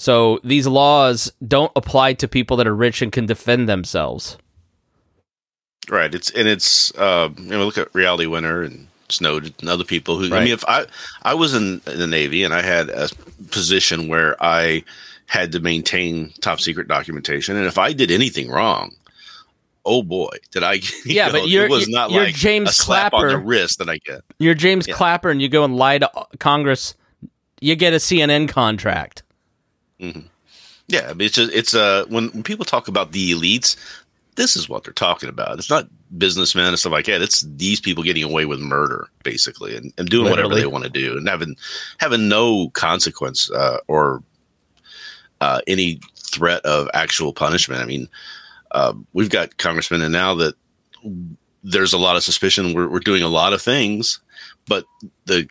So 0.00 0.38
these 0.44 0.66
laws 0.66 1.30
don't 1.46 1.72
apply 1.76 2.14
to 2.14 2.28
people 2.28 2.56
that 2.56 2.66
are 2.66 2.74
rich 2.74 3.02
and 3.02 3.10
can 3.12 3.26
defend 3.26 3.68
themselves. 3.68 4.38
Right. 5.90 6.14
It's 6.14 6.30
and 6.30 6.46
it's 6.48 6.94
uh, 6.96 7.30
you 7.36 7.44
know 7.50 7.64
look 7.64 7.78
at 7.78 7.94
Reality 7.94 8.26
Winner 8.26 8.62
and 8.62 8.86
Snowden 9.08 9.54
and 9.60 9.68
other 9.68 9.84
people 9.84 10.18
who 10.18 10.26
I 10.34 10.40
mean 10.44 10.52
if 10.52 10.64
I 10.68 10.86
I 11.22 11.34
was 11.34 11.52
in 11.54 11.80
the 11.84 12.06
Navy 12.06 12.44
and 12.44 12.52
I 12.54 12.62
had 12.62 12.90
a 12.90 13.08
position 13.50 14.06
where 14.08 14.36
I 14.42 14.84
had 15.26 15.50
to 15.52 15.60
maintain 15.60 16.32
top 16.40 16.60
secret 16.60 16.88
documentation 16.88 17.56
and 17.56 17.66
if 17.66 17.76
I 17.78 17.92
did 17.92 18.10
anything 18.10 18.50
wrong, 18.50 18.94
oh 19.84 20.02
boy, 20.02 20.30
did 20.52 20.62
I? 20.62 20.80
Yeah, 21.06 21.32
but 21.32 21.38
know, 21.40 21.44
you're- 21.46 21.64
it 21.64 21.70
was 21.70 21.88
not 21.88 22.10
you're 22.10 22.24
like 22.24 22.34
James 22.34 22.70
a 22.70 22.72
slap 22.74 23.14
on 23.14 23.22
the 23.22 23.28
Clapper. 23.34 23.44
wrist 23.46 23.78
that 23.78 23.88
I 23.88 23.96
get. 23.98 24.20
You're 24.38 24.54
James 24.54 24.86
Yeah. 24.86 24.94
Clapper 24.94 25.30
and 25.30 25.40
you 25.42 25.48
go 25.48 25.64
and 25.64 25.74
lie 25.76 25.98
to 25.98 26.10
Congress, 26.38 26.94
you 27.60 27.74
get 27.76 27.94
a 27.94 27.96
CNN 27.96 28.48
contract. 28.48 29.22
Yeah, 30.88 31.08
I 31.10 31.14
mean, 31.14 31.26
it's 31.26 31.34
just 31.34 31.52
it's 31.52 31.74
uh 31.74 32.04
when, 32.08 32.28
when 32.28 32.42
people 32.42 32.64
talk 32.64 32.88
about 32.88 33.12
the 33.12 33.32
elites, 33.32 33.76
this 34.36 34.56
is 34.56 34.68
what 34.68 34.84
they're 34.84 34.92
talking 34.92 35.28
about. 35.28 35.58
It's 35.58 35.70
not 35.70 35.88
businessmen 36.16 36.68
and 36.68 36.78
stuff 36.78 36.92
like 36.92 37.06
that. 37.06 37.20
It's 37.20 37.42
these 37.56 37.80
people 37.80 38.02
getting 38.02 38.22
away 38.22 38.46
with 38.46 38.60
murder, 38.60 39.08
basically, 39.22 39.76
and, 39.76 39.92
and 39.98 40.08
doing 40.08 40.30
whatever 40.30 40.54
they 40.54 40.66
want 40.66 40.84
to 40.84 40.90
do, 40.90 41.16
and 41.18 41.28
having 41.28 41.56
having 41.98 42.28
no 42.28 42.70
consequence 42.70 43.50
uh, 43.50 43.78
or 43.86 44.22
uh, 45.40 45.60
any 45.66 46.00
threat 46.16 46.64
of 46.64 46.88
actual 46.94 47.32
punishment. 47.32 47.82
I 47.82 47.86
mean, 47.86 48.08
uh, 48.70 48.94
we've 49.12 49.30
got 49.30 49.56
congressmen 49.58 50.02
and 50.02 50.12
now 50.12 50.34
that 50.34 50.54
there's 51.62 51.92
a 51.92 51.98
lot 51.98 52.16
of 52.16 52.22
suspicion 52.22 52.74
we're, 52.74 52.88
we're 52.88 53.00
doing 53.00 53.22
a 53.22 53.28
lot 53.28 53.52
of 53.52 53.62
things, 53.62 54.20
but 54.66 54.84
the 55.26 55.48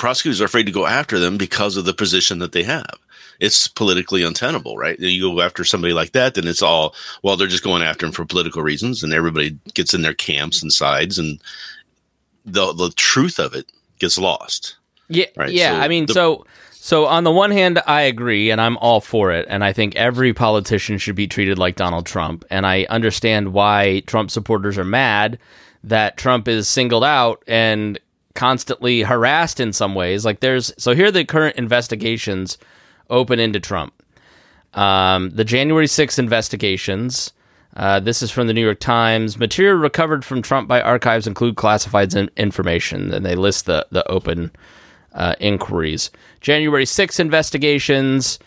prosecutors 0.00 0.40
are 0.40 0.46
afraid 0.46 0.64
to 0.66 0.72
go 0.72 0.86
after 0.86 1.18
them 1.18 1.36
because 1.36 1.76
of 1.76 1.84
the 1.84 1.92
position 1.94 2.38
that 2.40 2.52
they 2.52 2.62
have. 2.64 2.94
It's 3.38 3.68
politically 3.68 4.22
untenable, 4.22 4.76
right? 4.76 4.98
You 4.98 5.34
go 5.34 5.40
after 5.42 5.62
somebody 5.64 5.92
like 5.94 6.12
that, 6.12 6.34
then 6.34 6.46
it's 6.48 6.62
all 6.62 6.94
well. 7.22 7.36
They're 7.36 7.46
just 7.46 7.62
going 7.64 7.82
after 7.82 8.04
him 8.06 8.12
for 8.12 8.24
political 8.24 8.62
reasons, 8.62 9.02
and 9.02 9.12
everybody 9.12 9.58
gets 9.74 9.94
in 9.94 10.02
their 10.02 10.14
camps 10.14 10.62
and 10.62 10.72
sides, 10.72 11.18
and 11.18 11.40
the 12.44 12.72
the 12.72 12.90
truth 12.96 13.38
of 13.38 13.54
it 13.54 13.70
gets 13.98 14.18
lost. 14.18 14.76
Yeah, 15.08 15.26
Right, 15.36 15.50
yeah. 15.52 15.74
so 15.76 15.80
I 15.80 15.88
mean, 15.88 16.06
the- 16.06 16.12
so 16.14 16.46
so 16.70 17.06
on 17.06 17.24
the 17.24 17.30
one 17.30 17.50
hand, 17.50 17.80
I 17.86 18.02
agree, 18.02 18.50
and 18.50 18.60
I'm 18.60 18.76
all 18.78 19.00
for 19.00 19.32
it, 19.32 19.46
and 19.48 19.62
I 19.64 19.72
think 19.72 19.96
every 19.96 20.32
politician 20.32 20.98
should 20.98 21.16
be 21.16 21.26
treated 21.26 21.58
like 21.58 21.76
Donald 21.76 22.06
Trump, 22.06 22.44
and 22.50 22.66
I 22.66 22.86
understand 22.90 23.52
why 23.52 24.00
Trump 24.06 24.30
supporters 24.30 24.76
are 24.78 24.84
mad 24.84 25.38
that 25.84 26.16
Trump 26.18 26.46
is 26.48 26.68
singled 26.68 27.04
out 27.04 27.42
and 27.46 27.98
constantly 28.34 29.02
harassed 29.02 29.60
in 29.60 29.72
some 29.72 29.94
ways. 29.94 30.24
Like 30.24 30.40
there's 30.40 30.72
so 30.78 30.94
here 30.94 31.06
are 31.06 31.10
the 31.12 31.24
current 31.24 31.56
investigations 31.56 32.58
open 33.08 33.40
into 33.40 33.60
Trump. 33.60 33.92
Um, 34.74 35.30
the 35.30 35.44
January 35.44 35.86
6th 35.86 36.18
investigations. 36.18 37.32
Uh, 37.76 38.00
this 38.00 38.22
is 38.22 38.30
from 38.30 38.46
the 38.46 38.52
New 38.52 38.64
York 38.64 38.80
Times. 38.80 39.38
Material 39.38 39.76
recovered 39.76 40.24
from 40.24 40.42
Trump 40.42 40.68
by 40.68 40.80
archives 40.80 41.26
include 41.26 41.56
classified 41.56 42.12
in- 42.14 42.30
information, 42.36 43.12
and 43.12 43.24
they 43.24 43.36
list 43.36 43.66
the 43.66 43.86
the 43.90 44.08
open 44.10 44.50
uh, 45.12 45.34
inquiries. 45.40 46.10
January 46.40 46.84
6th 46.84 47.20
investigations. 47.20 48.38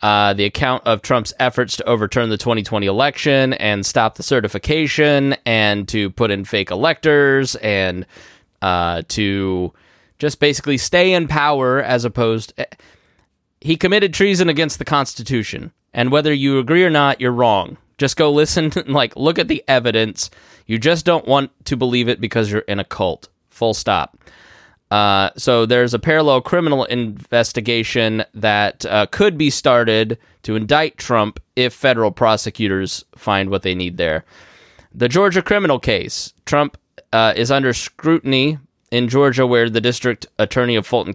Uh, 0.00 0.32
the 0.32 0.44
account 0.44 0.86
of 0.86 1.02
Trump's 1.02 1.32
efforts 1.40 1.76
to 1.76 1.84
overturn 1.88 2.28
the 2.28 2.36
2020 2.36 2.86
election 2.86 3.52
and 3.54 3.84
stop 3.84 4.14
the 4.14 4.22
certification 4.22 5.34
and 5.44 5.88
to 5.88 6.08
put 6.10 6.30
in 6.30 6.44
fake 6.44 6.70
electors 6.70 7.56
and 7.56 8.06
uh, 8.62 9.02
to 9.08 9.72
just 10.18 10.40
basically 10.40 10.78
stay 10.78 11.12
in 11.12 11.28
power 11.28 11.82
as 11.82 12.04
opposed 12.04 12.52
he 13.60 13.76
committed 13.76 14.14
treason 14.14 14.48
against 14.48 14.78
the 14.78 14.84
Constitution. 14.84 15.72
And 15.92 16.12
whether 16.12 16.32
you 16.32 16.58
agree 16.58 16.84
or 16.84 16.90
not, 16.90 17.20
you're 17.20 17.32
wrong. 17.32 17.76
Just 17.96 18.16
go 18.16 18.30
listen, 18.30 18.72
like, 18.86 19.16
look 19.16 19.38
at 19.38 19.48
the 19.48 19.64
evidence. 19.66 20.30
You 20.66 20.78
just 20.78 21.04
don't 21.04 21.26
want 21.26 21.50
to 21.66 21.76
believe 21.76 22.08
it 22.08 22.20
because 22.20 22.50
you're 22.50 22.60
in 22.62 22.78
a 22.78 22.84
cult. 22.84 23.28
Full 23.50 23.74
stop. 23.74 24.16
Uh, 24.90 25.30
so 25.36 25.66
there's 25.66 25.92
a 25.92 25.98
parallel 25.98 26.40
criminal 26.40 26.84
investigation 26.84 28.24
that 28.32 28.86
uh, 28.86 29.06
could 29.06 29.36
be 29.36 29.50
started 29.50 30.18
to 30.42 30.56
indict 30.56 30.96
Trump 30.96 31.40
if 31.56 31.74
federal 31.74 32.10
prosecutors 32.10 33.04
find 33.14 33.50
what 33.50 33.62
they 33.62 33.74
need 33.74 33.98
there. 33.98 34.24
The 34.94 35.08
Georgia 35.08 35.42
criminal 35.42 35.78
case. 35.78 36.32
Trump 36.46 36.78
uh, 37.12 37.32
is 37.36 37.50
under 37.50 37.72
scrutiny 37.72 38.58
in 38.90 39.08
Georgia, 39.08 39.46
where 39.46 39.68
the 39.68 39.80
district 39.80 40.26
attorney 40.38 40.76
of 40.76 40.86
Fulton 40.86 41.14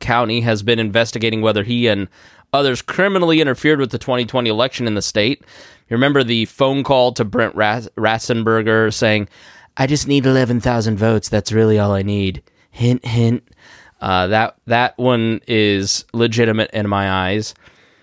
County 0.00 0.40
has 0.40 0.62
been 0.62 0.78
investigating 0.78 1.40
whether 1.40 1.62
he 1.62 1.86
and 1.86 2.08
others 2.52 2.82
criminally 2.82 3.40
interfered 3.40 3.80
with 3.80 3.90
the 3.90 3.98
2020 3.98 4.48
election 4.48 4.86
in 4.86 4.94
the 4.94 5.02
state. 5.02 5.40
You 5.88 5.94
remember 5.94 6.24
the 6.24 6.46
phone 6.46 6.82
call 6.82 7.12
to 7.12 7.24
Brent 7.24 7.54
Ras- 7.54 7.88
Ratzenberger 7.96 8.92
saying, 8.92 9.28
I 9.76 9.86
just 9.86 10.06
need 10.06 10.24
11,000 10.24 10.96
votes. 10.96 11.28
That's 11.28 11.52
really 11.52 11.78
all 11.78 11.92
I 11.92 12.02
need. 12.02 12.42
Hint, 12.70 13.04
hint. 13.04 13.42
Uh, 14.00 14.28
that, 14.28 14.56
that 14.66 14.96
one 14.98 15.40
is 15.48 16.04
legitimate 16.12 16.70
in 16.72 16.88
my 16.88 17.10
eyes. 17.10 17.54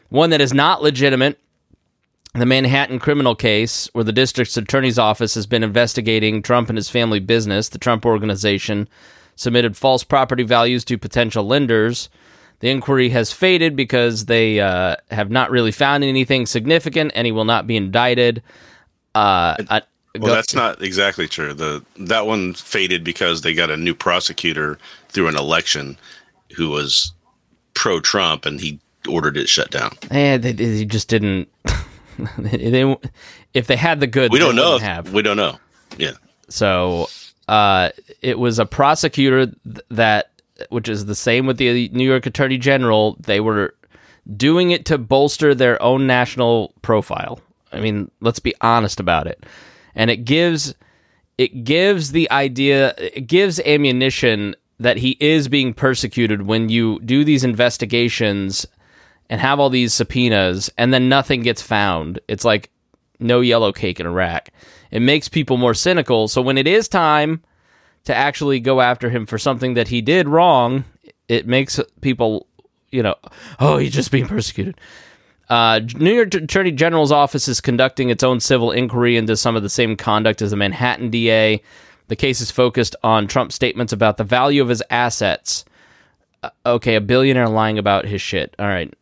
One 0.10 0.32
that 0.32 0.42
is 0.42 0.54
not 0.54 0.84
legitimate 0.84 1.40
the 2.34 2.46
Manhattan 2.46 3.00
criminal 3.00 3.36
case, 3.36 3.89
where 3.94 4.04
the 4.04 4.13
district's 4.13 4.56
attorney's 4.58 4.98
office 5.00 5.36
has 5.36 5.46
been 5.46 5.63
investigating 5.63 6.41
Trump 6.41 6.70
and 6.70 6.78
his 6.78 6.89
family 6.89 7.20
business, 7.20 7.70
the 7.70 7.78
Trump 7.78 8.06
Organization 8.06 8.88
submitted 9.36 9.76
false 9.76 10.04
property 10.04 10.44
values 10.44 10.86
to 10.86 10.98
potential 10.98 11.46
lenders. 11.46 12.10
The 12.60 12.70
inquiry 12.70 13.10
has 13.10 13.32
faded 13.34 13.76
because 13.76 14.26
they 14.26 14.60
uh, 14.60 14.96
have 15.10 15.30
not 15.32 15.50
really 15.52 15.72
found 15.72 16.04
anything 16.04 16.46
significant, 16.46 17.12
and 17.15 17.26
he 17.26 17.32
will 17.32 17.46
not 17.46 17.67
be 17.67 17.76
indicted. 17.76 18.41
Uh, 19.15 19.56
I- 19.70 19.82
Well, 20.17 20.28
go- 20.28 20.36
that's 20.36 20.54
not 20.54 20.82
exactly 20.82 21.28
true. 21.28 21.54
The 21.54 21.84
that 21.98 22.28
one 22.28 22.54
faded 22.54 23.04
because 23.04 23.41
they 23.41 23.54
got 23.54 23.72
a 23.72 23.78
new 23.78 23.96
prosecutor 23.96 24.78
through 25.10 25.28
an 25.28 25.36
election 25.38 25.98
who 26.56 26.70
was 26.70 27.13
pro 27.74 28.00
Trump, 28.00 28.46
and 28.46 28.60
he 28.62 28.80
ordered 29.08 29.36
it 29.38 29.50
shut 29.50 29.72
down. 29.72 29.98
eh, 30.12 30.38
they, 30.38 30.52
they 30.54 30.86
just 30.86 31.08
didn't. 31.10 31.50
they, 32.38 32.69
they- 32.69 32.97
if 33.54 33.67
they 33.67 33.76
had 33.76 34.00
the 34.00 34.08
goods, 34.08 34.32
We 34.32 34.39
don't 34.39 34.56
know. 34.56 34.76
If, 34.76 34.82
have. 34.82 35.13
We 35.13 35.21
don't 35.21 35.38
know. 35.38 35.58
Yeah. 35.97 36.13
So 36.50 37.08
uh, 37.47 37.89
it 38.21 38.39
was 38.39 38.60
a 38.60 38.65
prosecutor 38.65 39.47
th- 39.47 39.86
that, 39.89 40.32
which 40.69 40.88
is 40.88 41.06
the 41.06 41.15
same 41.15 41.45
with 41.45 41.58
the 41.58 41.89
New 41.89 42.06
York 42.08 42.26
Attorney 42.26 42.58
General. 42.58 43.17
They 43.19 43.39
were 43.39 43.76
doing 44.38 44.71
it 44.71 44.86
to 44.86 44.97
bolster 44.97 45.54
their 45.56 45.82
own 45.82 46.08
national 46.08 46.74
profile. 46.82 47.39
I 47.74 47.80
mean, 47.80 48.10
let's 48.21 48.39
be 48.39 48.54
honest 48.62 49.00
about 49.00 49.28
it. 49.28 49.45
And 49.95 50.10
it 50.10 50.17
gives 50.26 50.74
it 51.38 51.63
gives 51.63 52.12
the 52.12 52.30
idea 52.32 52.93
it 52.97 53.28
gives 53.28 53.60
ammunition 53.62 54.56
that 54.80 54.97
he 54.97 55.17
is 55.19 55.47
being 55.47 55.74
persecuted 55.74 56.43
when 56.47 56.69
you 56.69 57.00
do 57.02 57.24
these 57.24 57.43
investigations 57.43 58.65
and 59.32 59.39
have 59.39 59.62
all 59.62 59.70
these 59.70 59.94
subpoenas 59.94 60.70
and 60.78 60.94
then 60.94 61.08
nothing 61.08 61.41
gets 61.41 61.62
found. 61.62 62.20
It's 62.28 62.44
like 62.44 62.70
no 63.17 63.39
yellow 63.39 63.72
cake 63.72 64.02
in 64.02 64.06
Iraq. 64.06 64.50
It 64.91 65.00
makes 65.00 65.30
people 65.30 65.56
more 65.56 65.74
cynical. 65.74 66.28
So 66.28 66.41
when 66.41 66.58
it 66.58 66.67
is 66.67 66.89
time 66.89 67.41
to 68.04 68.13
actually 68.13 68.60
go 68.60 68.82
after 68.82 69.10
him 69.10 69.26
for 69.26 69.38
something 69.38 69.76
that 69.76 69.88
he 69.88 70.02
did 70.02 70.28
wrong, 70.28 70.84
it 71.30 71.48
makes 71.48 71.80
people, 72.02 72.46
you 72.91 73.02
know, 73.02 73.15
oh, 73.62 73.78
he's 73.78 73.94
just 73.94 74.12
being 74.12 74.28
persecuted. 74.28 74.76
Uh, 75.50 75.80
New 75.96 76.13
York 76.13 76.34
Attorney 76.34 76.72
General's 76.72 77.12
office 77.12 77.48
is 77.48 77.62
conducting 77.62 78.10
its 78.10 78.24
own 78.24 78.41
civil 78.41 78.72
inquiry 78.72 79.15
into 79.15 79.38
some 79.38 79.56
of 79.56 79.63
the 79.63 79.70
same 79.70 79.96
conduct 79.96 80.41
as 80.41 80.52
the 80.52 80.58
Manhattan 80.58 81.10
DA. 81.10 81.62
The 82.10 82.15
case 82.17 82.41
is 82.41 82.52
focused 82.52 82.98
on 83.02 83.28
Trump's 83.28 83.56
statements 83.56 83.94
about 83.94 84.17
the 84.17 84.26
value 84.26 84.62
of 84.62 84.67
his 84.67 84.84
assets. 84.89 85.63
Uh, 86.43 86.49
okay, 86.65 86.95
a 86.95 87.01
billionaire 87.01 87.49
lying 87.49 87.77
about 87.77 88.06
his 88.06 88.21
shit. 88.21 88.56
All 88.58 88.67
right, 88.67 88.93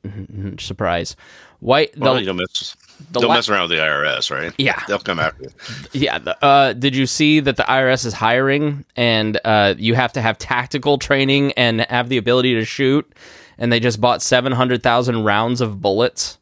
surprise. 0.60 1.16
White. 1.62 1.94
The, 1.94 2.00
well, 2.00 2.20
you 2.20 2.26
don't 2.26 2.38
mess, 2.38 2.76
don't 3.12 3.26
la- 3.26 3.36
mess 3.36 3.50
around 3.50 3.70
with 3.70 3.78
the 3.78 3.84
IRS, 3.84 4.30
right? 4.32 4.54
Yeah, 4.58 4.82
they'll 4.88 5.00
come 5.00 5.20
after 5.20 5.44
you. 5.44 5.50
Yeah. 5.94 6.20
The, 6.20 6.44
uh, 6.44 6.74
did 6.74 6.96
you 6.96 7.06
see 7.06 7.40
that 7.40 7.56
the 7.58 7.64
IRS 7.64 8.06
is 8.06 8.14
hiring, 8.14 8.86
and 8.96 9.40
uh, 9.46 9.76
you 9.78 9.96
have 9.96 10.14
to 10.14 10.22
have 10.22 10.38
tactical 10.38 10.98
training 10.98 11.54
and 11.54 11.82
have 11.90 12.10
the 12.10 12.18
ability 12.18 12.56
to 12.56 12.66
shoot? 12.66 13.10
And 13.58 13.72
they 13.74 13.80
just 13.80 14.00
bought 14.00 14.22
seven 14.22 14.54
hundred 14.54 14.84
thousand 14.84 15.24
rounds 15.24 15.60
of 15.60 15.82
bullets. 15.82 16.38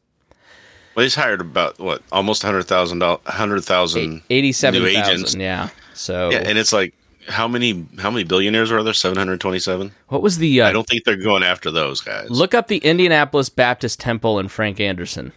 Well, 0.95 1.03
he's 1.03 1.15
hired 1.15 1.41
about 1.41 1.77
what 1.79 2.01
almost 2.11 2.41
hundred 2.41 2.63
thousand 2.63 3.01
hundred 3.25 3.63
thousand 3.63 4.23
eighty-seven 4.31 4.81
new 4.81 4.87
agents. 4.87 5.35
Yeah. 5.35 5.69
So 5.93 6.29
yeah, 6.31 6.43
and 6.45 6.57
it's 6.57 6.73
like 6.73 6.93
how 7.27 7.47
many 7.47 7.85
how 7.99 8.09
many 8.09 8.23
billionaires 8.23 8.71
are 8.71 8.83
there? 8.83 8.93
Seven 8.93 9.17
hundred 9.17 9.39
twenty-seven. 9.41 9.91
What 10.07 10.21
was 10.21 10.37
the? 10.37 10.61
Uh, 10.61 10.69
I 10.69 10.71
don't 10.71 10.87
think 10.87 11.03
they're 11.03 11.15
going 11.15 11.43
after 11.43 11.71
those 11.71 12.01
guys. 12.01 12.29
Look 12.29 12.53
up 12.53 12.67
the 12.67 12.77
Indianapolis 12.77 13.49
Baptist 13.49 13.99
Temple 13.99 14.39
and 14.39 14.51
Frank 14.51 14.79
Anderson. 14.79 15.33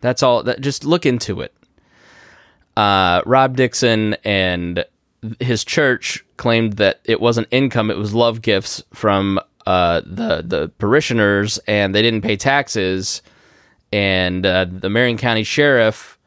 That's 0.00 0.22
all. 0.22 0.42
That 0.42 0.60
just 0.60 0.84
look 0.84 1.06
into 1.06 1.40
it. 1.40 1.54
Uh, 2.76 3.22
Rob 3.26 3.56
Dixon 3.56 4.16
and 4.24 4.84
his 5.40 5.64
church 5.64 6.24
claimed 6.36 6.74
that 6.74 7.00
it 7.04 7.20
wasn't 7.20 7.48
income; 7.50 7.90
it 7.90 7.96
was 7.96 8.14
love 8.14 8.42
gifts 8.42 8.82
from 8.92 9.40
uh, 9.66 10.00
the 10.04 10.42
the 10.46 10.70
parishioners, 10.78 11.58
and 11.66 11.94
they 11.94 12.02
didn't 12.02 12.22
pay 12.22 12.36
taxes 12.36 13.22
and 13.92 14.44
uh, 14.44 14.66
the 14.68 14.90
Marion 14.90 15.16
County 15.16 15.44
Sheriff 15.44 16.18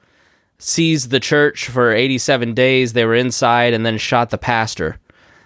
seized 0.60 1.12
the 1.12 1.20
church 1.20 1.67
for 1.67 1.93
87 1.93 2.54
days. 2.54 2.93
They 2.93 3.06
were 3.06 3.15
inside 3.15 3.74
and 3.74 3.86
then 3.86 3.98
shot 3.98 4.30
the 4.30 4.38
pastor. 4.38 4.98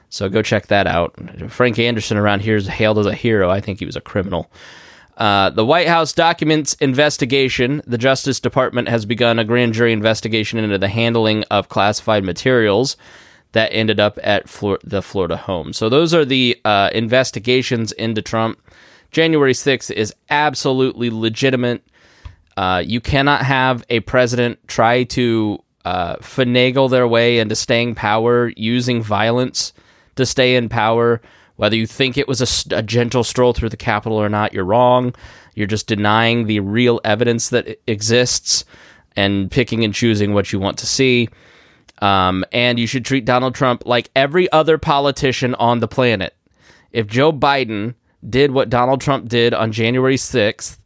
So 0.10 0.28
go 0.30 0.41
check 0.41 0.67
that 0.67 0.88
out. 0.88 1.15
Frank 1.50 1.80
Anderson 1.80 2.17
around 2.17 2.41
here 2.41 2.58
is 2.58 2.67
hailed 2.67 3.00
as 3.00 3.06
a 3.06 3.13
hero. 3.13 3.50
I 3.50 3.62
think 3.62 3.80
he 3.80 3.86
was 3.86 3.95
a 3.95 4.02
criminal. 4.02 4.52
Uh, 5.17 5.50
the 5.52 5.65
White 5.65 5.88
House 5.88 6.13
documents 6.13 6.74
investigation. 6.76 7.82
The 7.86 7.97
Justice 7.97 8.39
Department 8.39 8.89
has 8.89 9.06
begun 9.06 9.39
a 9.39 9.43
grand 9.43 9.74
jury 9.74 9.93
investigation 9.93 10.60
into 10.60 10.78
the 10.78 10.88
handling 10.88 11.43
of 11.52 11.69
classified 11.69 12.24
materials 12.24 12.97
that 13.52 13.71
ended 13.74 14.00
up 14.00 14.17
at 14.24 14.50
Flor- 14.50 14.80
the 14.84 15.02
Florida 15.02 15.38
home. 15.38 15.74
So 15.74 15.89
those 15.89 16.13
are 16.13 16.26
the 16.26 16.60
uh, 16.65 16.89
investigations 16.93 17.91
into 17.91 18.21
Trump. 18.21 18.60
January 19.12 19.54
6th 19.54 19.91
is 19.91 20.13
absolutely 20.30 21.10
legitimate. 21.10 21.84
Uh, 22.62 22.78
you 22.78 23.02
cannot 23.02 23.43
have 23.43 23.84
a 23.89 24.02
president 24.02 24.60
try 24.67 25.04
to 25.04 25.58
uh, 25.84 26.15
finagle 26.17 26.91
their 26.91 27.08
way 27.08 27.39
into 27.39 27.56
staying 27.56 27.95
power 27.95 28.52
using 28.56 29.02
violence 29.02 29.74
to 30.15 30.28
stay 30.28 30.56
in 30.56 30.69
power. 30.69 31.19
Whether 31.56 31.76
you 31.76 31.88
think 31.88 32.19
it 32.19 32.28
was 32.28 32.39
a, 32.39 32.78
a, 32.78 32.84
gentle 32.84 33.24
stroll 33.24 33.54
through 33.54 33.69
the 33.69 33.78
Capitol 33.78 34.15
or 34.19 34.30
not, 34.30 34.54
you're 34.54 34.63
wrong. 34.63 35.15
You're 35.56 35.65
just 35.65 35.88
denying 35.88 36.45
the 36.45 36.60
real 36.60 37.02
evidence 37.04 37.50
that 37.50 37.80
exists 37.88 38.63
and 39.15 39.50
picking 39.50 39.84
and 39.84 39.91
choosing 39.91 40.36
what 40.36 40.54
you 40.54 40.60
want 40.60 40.78
to 40.78 40.86
see. 40.86 41.30
Um, 42.00 42.45
and 42.52 42.78
you 42.78 42.86
should 42.86 43.06
treat 43.06 43.26
Donald 43.26 43.56
Trump 43.56 43.88
like 43.88 44.12
every 44.15 44.52
other 44.52 44.78
politician 44.78 45.56
on 45.56 45.80
the 45.80 45.88
planet. 45.88 46.36
If 46.91 47.08
Joe 47.08 47.34
Biden 47.34 47.95
did 48.30 48.52
what 48.52 48.69
Donald 48.69 49.02
Trump 49.02 49.30
did 49.30 49.56
on 49.56 49.71
January 49.71 50.17
6th, 50.17 50.78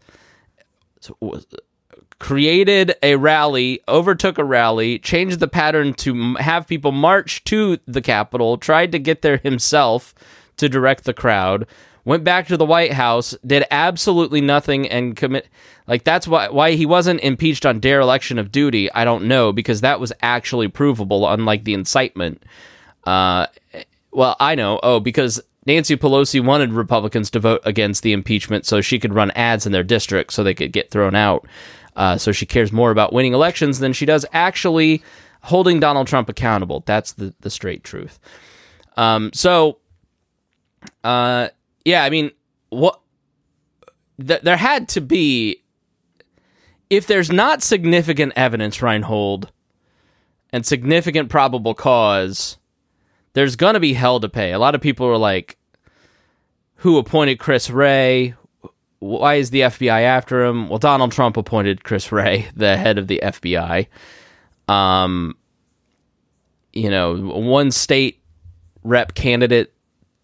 created 2.19 2.95
a 3.03 3.15
rally, 3.15 3.81
overtook 3.87 4.37
a 4.37 4.43
rally, 4.43 4.99
changed 4.99 5.39
the 5.39 5.47
pattern 5.47 5.93
to 5.93 6.35
have 6.35 6.67
people 6.67 6.91
march 6.91 7.43
to 7.45 7.77
the 7.85 8.01
Capitol, 8.01 8.57
tried 8.57 8.91
to 8.91 8.99
get 8.99 9.21
there 9.21 9.37
himself 9.37 10.13
to 10.57 10.69
direct 10.69 11.03
the 11.03 11.13
crowd, 11.13 11.67
went 12.05 12.23
back 12.23 12.47
to 12.47 12.57
the 12.57 12.65
White 12.65 12.93
House, 12.93 13.35
did 13.45 13.65
absolutely 13.69 14.41
nothing 14.41 14.87
and 14.87 15.15
commit 15.15 15.47
like 15.87 16.03
that's 16.03 16.27
why 16.27 16.49
why 16.49 16.71
he 16.71 16.85
wasn't 16.85 17.19
impeached 17.21 17.65
on 17.65 17.79
dereliction 17.79 18.39
of 18.39 18.51
duty, 18.51 18.91
I 18.91 19.03
don't 19.05 19.27
know 19.27 19.51
because 19.51 19.81
that 19.81 19.99
was 19.99 20.13
actually 20.21 20.67
provable 20.67 21.27
unlike 21.29 21.63
the 21.63 21.73
incitement. 21.73 22.43
Uh 23.05 23.47
well, 24.11 24.37
I 24.39 24.55
know. 24.55 24.79
Oh, 24.81 25.01
because 25.01 25.41
Nancy 25.65 25.97
Pelosi 25.97 26.43
wanted 26.43 26.71
Republicans 26.71 27.29
to 27.31 27.39
vote 27.39 27.61
against 27.65 28.01
the 28.01 28.13
impeachment 28.13 28.65
so 28.65 28.79
she 28.81 28.97
could 28.97 29.13
run 29.13 29.31
ads 29.31 29.65
in 29.65 29.73
their 29.73 29.83
district 29.83 30.31
so 30.31 30.43
they 30.43 30.53
could 30.53 30.71
get 30.71 30.89
thrown 30.89 31.15
out. 31.15 31.45
Uh, 31.95 32.17
so 32.17 32.31
she 32.31 32.45
cares 32.45 32.71
more 32.71 32.91
about 32.91 33.13
winning 33.13 33.33
elections 33.33 33.79
than 33.79 33.93
she 33.93 34.05
does 34.05 34.25
actually 34.33 35.01
holding 35.41 35.79
Donald 35.79 36.07
Trump 36.07 36.27
accountable. 36.27 36.83
That's 36.85 37.13
the, 37.13 37.33
the 37.41 37.49
straight 37.49 37.83
truth. 37.83 38.19
Um, 38.97 39.31
so, 39.33 39.77
uh, 41.03 41.49
yeah, 41.83 42.03
I 42.03 42.09
mean, 42.09 42.31
what 42.69 42.99
th- 44.25 44.41
there 44.41 44.57
had 44.57 44.89
to 44.89 45.01
be, 45.01 45.61
if 46.89 47.07
there's 47.07 47.31
not 47.31 47.63
significant 47.63 48.33
evidence, 48.35 48.81
Reinhold, 48.81 49.51
and 50.51 50.65
significant 50.65 51.29
probable 51.29 51.73
cause 51.73 52.57
there's 53.33 53.57
gonna 53.57 53.81
be 53.81 53.93
hell 53.93 54.19
to 54.21 54.29
pay. 54.29 54.53
A 54.53 54.59
lot 54.59 54.75
of 54.75 54.81
people 54.81 55.05
are 55.07 55.17
like, 55.17 55.57
who 56.75 56.97
appointed 56.97 57.37
Chris 57.37 57.69
Wray? 57.69 58.33
Why 58.99 59.35
is 59.35 59.49
the 59.49 59.61
FBI 59.61 60.01
after 60.01 60.43
him? 60.43 60.69
Well, 60.69 60.79
Donald 60.79 61.11
Trump 61.11 61.37
appointed 61.37 61.83
Chris 61.83 62.11
Wray, 62.11 62.47
the 62.55 62.77
head 62.77 62.97
of 62.97 63.07
the 63.07 63.19
FBI. 63.23 63.87
Um, 64.67 65.35
you 66.73 66.89
know, 66.89 67.15
one 67.15 67.71
state 67.71 68.21
rep 68.83 69.13
candidate 69.13 69.73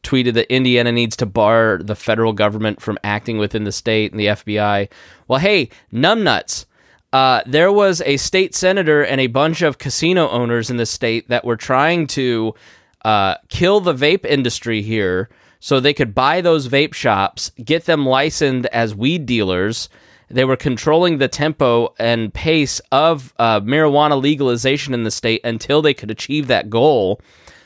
tweeted 0.03 0.33
that 0.33 0.51
Indiana 0.51 0.91
needs 0.91 1.15
to 1.17 1.25
bar 1.25 1.79
the 1.81 1.95
federal 1.95 2.33
government 2.33 2.81
from 2.81 2.97
acting 3.03 3.37
within 3.37 3.63
the 3.63 3.71
state 3.71 4.11
and 4.11 4.19
the 4.19 4.27
FBI. 4.27 4.89
Well, 5.27 5.39
hey, 5.39 5.69
numbnuts. 5.93 6.65
Uh, 7.13 7.41
there 7.45 7.71
was 7.71 8.01
a 8.05 8.17
state 8.17 8.55
senator 8.55 9.03
and 9.03 9.19
a 9.19 9.27
bunch 9.27 9.61
of 9.61 9.77
casino 9.77 10.29
owners 10.29 10.69
in 10.69 10.77
the 10.77 10.85
state 10.85 11.27
that 11.27 11.43
were 11.43 11.57
trying 11.57 12.07
to 12.07 12.55
uh, 13.03 13.35
kill 13.49 13.81
the 13.81 13.93
vape 13.93 14.25
industry 14.25 14.81
here 14.81 15.29
so 15.61 15.79
they 15.79 15.93
could 15.93 16.15
buy 16.15 16.41
those 16.41 16.67
vape 16.67 16.95
shops, 16.95 17.51
get 17.63 17.85
them 17.85 18.03
licensed 18.03 18.67
as 18.73 18.95
weed 18.95 19.27
dealers. 19.27 19.89
They 20.27 20.43
were 20.43 20.57
controlling 20.57 21.19
the 21.19 21.27
tempo 21.27 21.93
and 21.99 22.33
pace 22.33 22.81
of 22.91 23.31
uh, 23.37 23.61
marijuana 23.61 24.19
legalization 24.19 24.95
in 24.95 25.03
the 25.03 25.11
state 25.11 25.39
until 25.43 25.83
they 25.83 25.93
could 25.93 26.09
achieve 26.09 26.47
that 26.47 26.71
goal. 26.71 27.21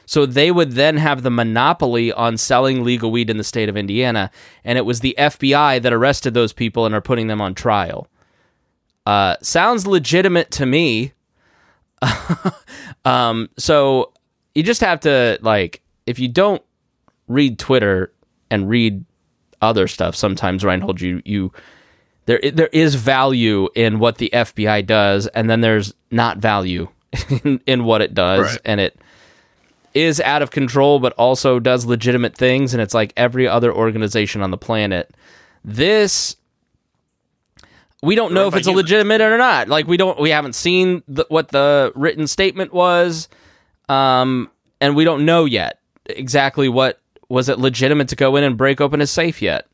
So 0.05 0.25
they 0.25 0.51
would 0.51 0.73
then 0.73 0.97
have 0.97 1.23
the 1.23 1.31
monopoly 1.31 2.11
on 2.11 2.35
selling 2.35 2.83
legal 2.83 3.11
weed 3.11 3.29
in 3.29 3.37
the 3.37 3.45
state 3.45 3.69
of 3.69 3.77
Indiana. 3.77 4.29
And 4.65 4.77
it 4.77 4.85
was 4.85 4.99
the 4.99 5.15
FBI 5.17 5.81
that 5.81 5.93
arrested 5.93 6.33
those 6.33 6.51
people 6.51 6.85
and 6.85 6.93
are 6.93 7.01
putting 7.01 7.27
them 7.27 7.39
on 7.39 7.55
trial. 7.55 8.09
Uh, 9.05 9.37
sounds 9.41 9.87
legitimate 9.87 10.51
to 10.51 10.65
me. 10.65 11.13
um, 13.05 13.49
so 13.57 14.11
you 14.53 14.63
just 14.63 14.81
have 14.81 14.99
to 15.01 15.39
like 15.41 15.81
if 16.05 16.19
you 16.19 16.27
don't 16.27 16.61
read 17.27 17.59
Twitter 17.59 18.11
and 18.49 18.69
read 18.69 19.03
other 19.61 19.87
stuff, 19.87 20.15
sometimes 20.15 20.63
Reinhold, 20.63 21.01
you 21.01 21.21
you 21.25 21.51
there 22.25 22.39
there 22.53 22.69
is 22.71 22.95
value 22.95 23.69
in 23.75 23.99
what 23.99 24.17
the 24.17 24.29
FBI 24.33 24.85
does, 24.85 25.27
and 25.27 25.49
then 25.49 25.61
there's 25.61 25.93
not 26.11 26.37
value 26.37 26.89
in, 27.43 27.61
in 27.65 27.83
what 27.83 28.01
it 28.01 28.13
does, 28.13 28.45
right. 28.45 28.61
and 28.65 28.79
it 28.79 28.99
is 29.93 30.19
out 30.21 30.41
of 30.41 30.51
control, 30.51 30.99
but 30.99 31.13
also 31.13 31.59
does 31.59 31.85
legitimate 31.85 32.35
things, 32.35 32.73
and 32.73 32.81
it's 32.81 32.93
like 32.93 33.13
every 33.15 33.47
other 33.47 33.73
organization 33.73 34.41
on 34.41 34.51
the 34.51 34.57
planet. 34.57 35.13
This 35.63 36.35
we 38.03 38.13
don't 38.15 38.33
know 38.33 38.47
if 38.47 38.55
it's 38.55 38.67
a 38.67 38.71
legitimate 38.71 39.21
or 39.21 39.37
not. 39.37 39.67
Like 39.67 39.87
we 39.87 39.97
don't 39.97 40.19
we 40.19 40.29
haven't 40.29 40.53
seen 40.53 41.01
the, 41.07 41.25
what 41.29 41.49
the 41.49 41.91
written 41.95 42.27
statement 42.27 42.73
was. 42.73 43.27
Um, 43.89 44.51
and 44.81 44.95
we 44.95 45.03
don't 45.03 45.25
know 45.25 45.45
yet 45.45 45.79
exactly 46.05 46.69
what 46.69 46.99
was 47.29 47.49
it 47.49 47.59
legitimate 47.59 48.07
to 48.09 48.15
go 48.15 48.35
in 48.35 48.43
and 48.43 48.57
break 48.57 48.79
open 48.81 48.99
his 48.99 49.11
safe 49.11 49.41
yet. 49.41 49.67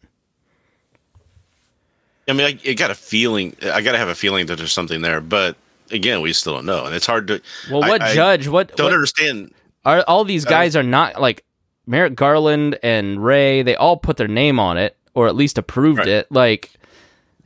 I 2.27 2.33
mean, 2.33 2.45
I, 2.47 2.69
I 2.69 2.73
got 2.73 2.91
a 2.91 2.95
feeling. 2.95 3.55
I 3.63 3.81
got 3.81 3.91
to 3.93 3.97
have 3.97 4.07
a 4.07 4.15
feeling 4.15 4.45
that 4.45 4.57
there's 4.57 4.71
something 4.73 5.01
there, 5.01 5.21
but 5.21 5.55
again, 5.91 6.21
we 6.21 6.33
still 6.33 6.53
don't 6.53 6.65
know, 6.65 6.85
and 6.85 6.95
it's 6.95 7.05
hard 7.05 7.27
to. 7.27 7.41
Well, 7.69 7.81
what 7.81 8.01
I, 8.01 8.13
judge? 8.13 8.47
What 8.47 8.75
don't 8.77 8.85
what, 8.85 8.93
understand. 8.93 9.53
are 9.85 10.03
all 10.07 10.23
these 10.23 10.45
guys 10.45 10.75
are 10.75 10.83
not 10.83 11.19
like 11.19 11.43
Merrick 11.87 12.15
Garland 12.15 12.77
and 12.83 13.23
Wray? 13.23 13.63
They 13.63 13.75
all 13.75 13.97
put 13.97 14.17
their 14.17 14.27
name 14.27 14.59
on 14.59 14.77
it, 14.77 14.95
or 15.13 15.27
at 15.27 15.35
least 15.35 15.57
approved 15.57 15.99
Right. 15.99 16.07
it. 16.07 16.31
Like, 16.31 16.71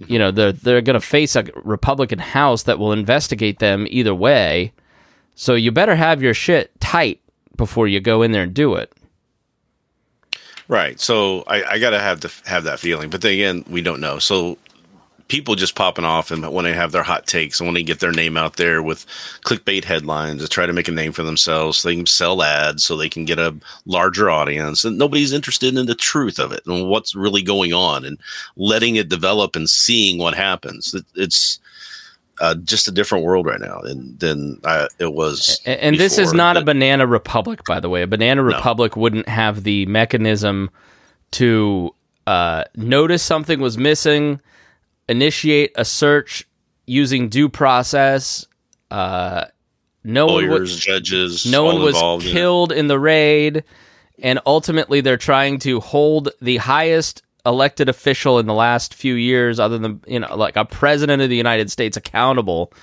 you 0.06 0.20
know, 0.20 0.30
they're 0.32 0.52
they're 0.52 0.82
going 0.82 1.00
to 1.00 1.06
face 1.06 1.36
a 1.36 1.46
Republican 1.64 2.20
House 2.20 2.64
that 2.64 2.78
will 2.78 2.92
investigate 2.92 3.60
them 3.60 3.88
either 3.90 4.14
way. 4.14 4.74
So 5.36 5.56
you 5.56 5.72
better 5.72 5.96
have 5.96 6.22
your 6.22 6.34
shit 6.34 6.80
tight 6.80 7.22
before 7.58 7.88
you 7.88 8.00
go 8.00 8.22
in 8.22 8.32
there 8.34 8.44
and 8.44 8.54
do 8.54 8.76
it. 8.76 8.94
Right. 10.68 11.00
So 11.00 11.44
I, 11.48 11.64
I 11.64 11.80
got 11.80 11.92
to 11.92 12.00
have 12.00 12.22
the 12.22 12.34
have 12.46 12.64
that 12.64 12.80
feeling, 12.80 13.10
but 13.10 13.22
then 13.22 13.34
again, 13.34 13.66
we 13.70 13.82
don't 13.82 14.00
know. 14.00 14.18
So 14.20 14.58
people 15.28 15.56
just 15.56 15.76
popping 15.76 16.06
off 16.06 16.30
and 16.30 16.48
when 16.52 16.66
they 16.66 16.74
have 16.74 16.92
their 16.92 17.04
hot 17.04 17.26
takes 17.26 17.60
and 17.60 17.66
when 17.68 17.74
they 17.74 17.82
get 17.84 18.00
their 18.00 18.12
name 18.12 18.38
out 18.38 18.58
there 18.58 18.84
with 18.84 19.06
clickbait 19.44 19.84
headlines 19.84 20.42
to 20.42 20.48
try 20.48 20.66
to 20.66 20.74
make 20.74 20.88
a 20.88 20.92
name 20.92 21.12
for 21.12 21.24
themselves, 21.24 21.82
they 21.82 21.96
can 21.96 22.06
sell 22.06 22.44
ads 22.44 22.86
so 22.86 22.96
they 22.96 23.10
can 23.10 23.26
get 23.26 23.40
a 23.40 23.56
larger 23.86 24.30
audience, 24.30 24.86
and 24.86 24.98
nobody's 24.98 25.34
interested 25.34 25.76
in 25.76 25.86
the 25.88 25.96
truth 25.96 26.40
of 26.40 26.52
it 26.52 26.62
and 26.66 26.88
what's 26.88 27.16
really 27.16 27.42
going 27.42 27.74
on 27.74 28.06
and 28.06 28.20
letting 28.56 28.96
it 28.96 29.10
develop 29.10 29.56
and 29.56 29.70
seeing 29.70 30.18
what 30.20 30.36
happens. 30.36 30.94
It, 30.94 31.06
it's 31.16 31.60
uh, 32.40 32.56
just 32.56 32.88
a 32.88 32.92
different 32.92 33.24
world 33.24 33.46
right 33.46 33.60
now 33.60 33.82
than 33.82 34.18
than 34.18 34.60
uh, 34.64 34.88
it 35.00 35.14
was. 35.14 35.62
And, 35.66 35.80
and 35.80 36.00
this 36.00 36.18
is 36.18 36.28
before, 36.28 36.38
not 36.38 36.58
a 36.58 36.64
banana 36.64 37.08
republic, 37.08 37.62
by 37.68 37.80
the 37.80 37.90
way. 37.90 38.02
A 38.02 38.08
banana 38.08 38.44
republic 38.44 38.96
wouldn't 38.96 39.28
have 39.28 39.64
the 39.64 39.86
mechanism 39.86 40.70
to 41.32 41.94
uh, 42.28 42.64
notice 42.76 43.24
something 43.24 43.60
was 43.60 43.78
missing, 43.78 44.40
initiate 45.08 45.72
a 45.76 45.86
search 45.86 46.48
using 46.86 47.30
due 47.30 47.50
process. 47.50 48.46
Uh, 48.92 49.46
no 50.04 50.28
one 50.28 50.48
would, 50.50 50.60
lawyers, 50.60 50.78
judges, 50.78 51.46
no 51.46 51.64
one 51.64 51.80
was 51.80 51.96
involved 51.96 52.26
in 52.26 52.32
killed 52.32 52.72
in 52.72 52.88
the 52.88 53.00
raid, 53.00 53.64
and 54.20 54.40
ultimately 54.46 55.02
they're 55.02 55.18
trying 55.18 55.58
to 55.60 55.80
hold 55.80 56.30
the 56.42 56.58
highest 56.58 57.24
elected 57.46 57.90
official 57.90 58.40
in 58.40 58.46
the 58.46 58.54
last 58.54 58.94
few 58.94 59.16
years, 59.16 59.60
other 59.60 59.78
than 59.78 60.02
you 60.08 60.20
know, 60.20 60.36
like 60.36 60.56
a 60.56 60.66
president 60.66 61.22
of 61.22 61.30
the 61.30 61.36
United 61.36 61.72
States, 61.72 61.98
accountable 61.98 62.74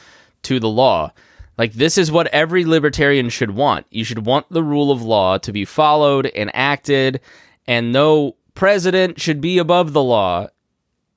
to 0.42 0.61
the 0.61 0.68
law. 0.68 1.12
Like 1.59 1.75
this 1.75 1.98
is 1.98 2.11
what 2.11 2.29
every 2.29 2.64
libertarian 2.64 3.29
should 3.29 3.51
want. 3.51 3.87
You 3.90 4.05
should 4.05 4.25
want 4.27 4.46
the 4.51 4.62
rule 4.62 4.90
of 4.90 5.03
law 5.03 5.38
to 5.38 5.53
be 5.53 5.64
followed 5.64 6.27
and 6.27 6.51
acted, 6.55 7.20
and 7.66 7.92
no 7.92 8.37
president 8.55 9.20
should 9.20 9.40
be 9.40 9.59
above 9.59 9.92
the 9.92 10.03
law. 10.03 10.48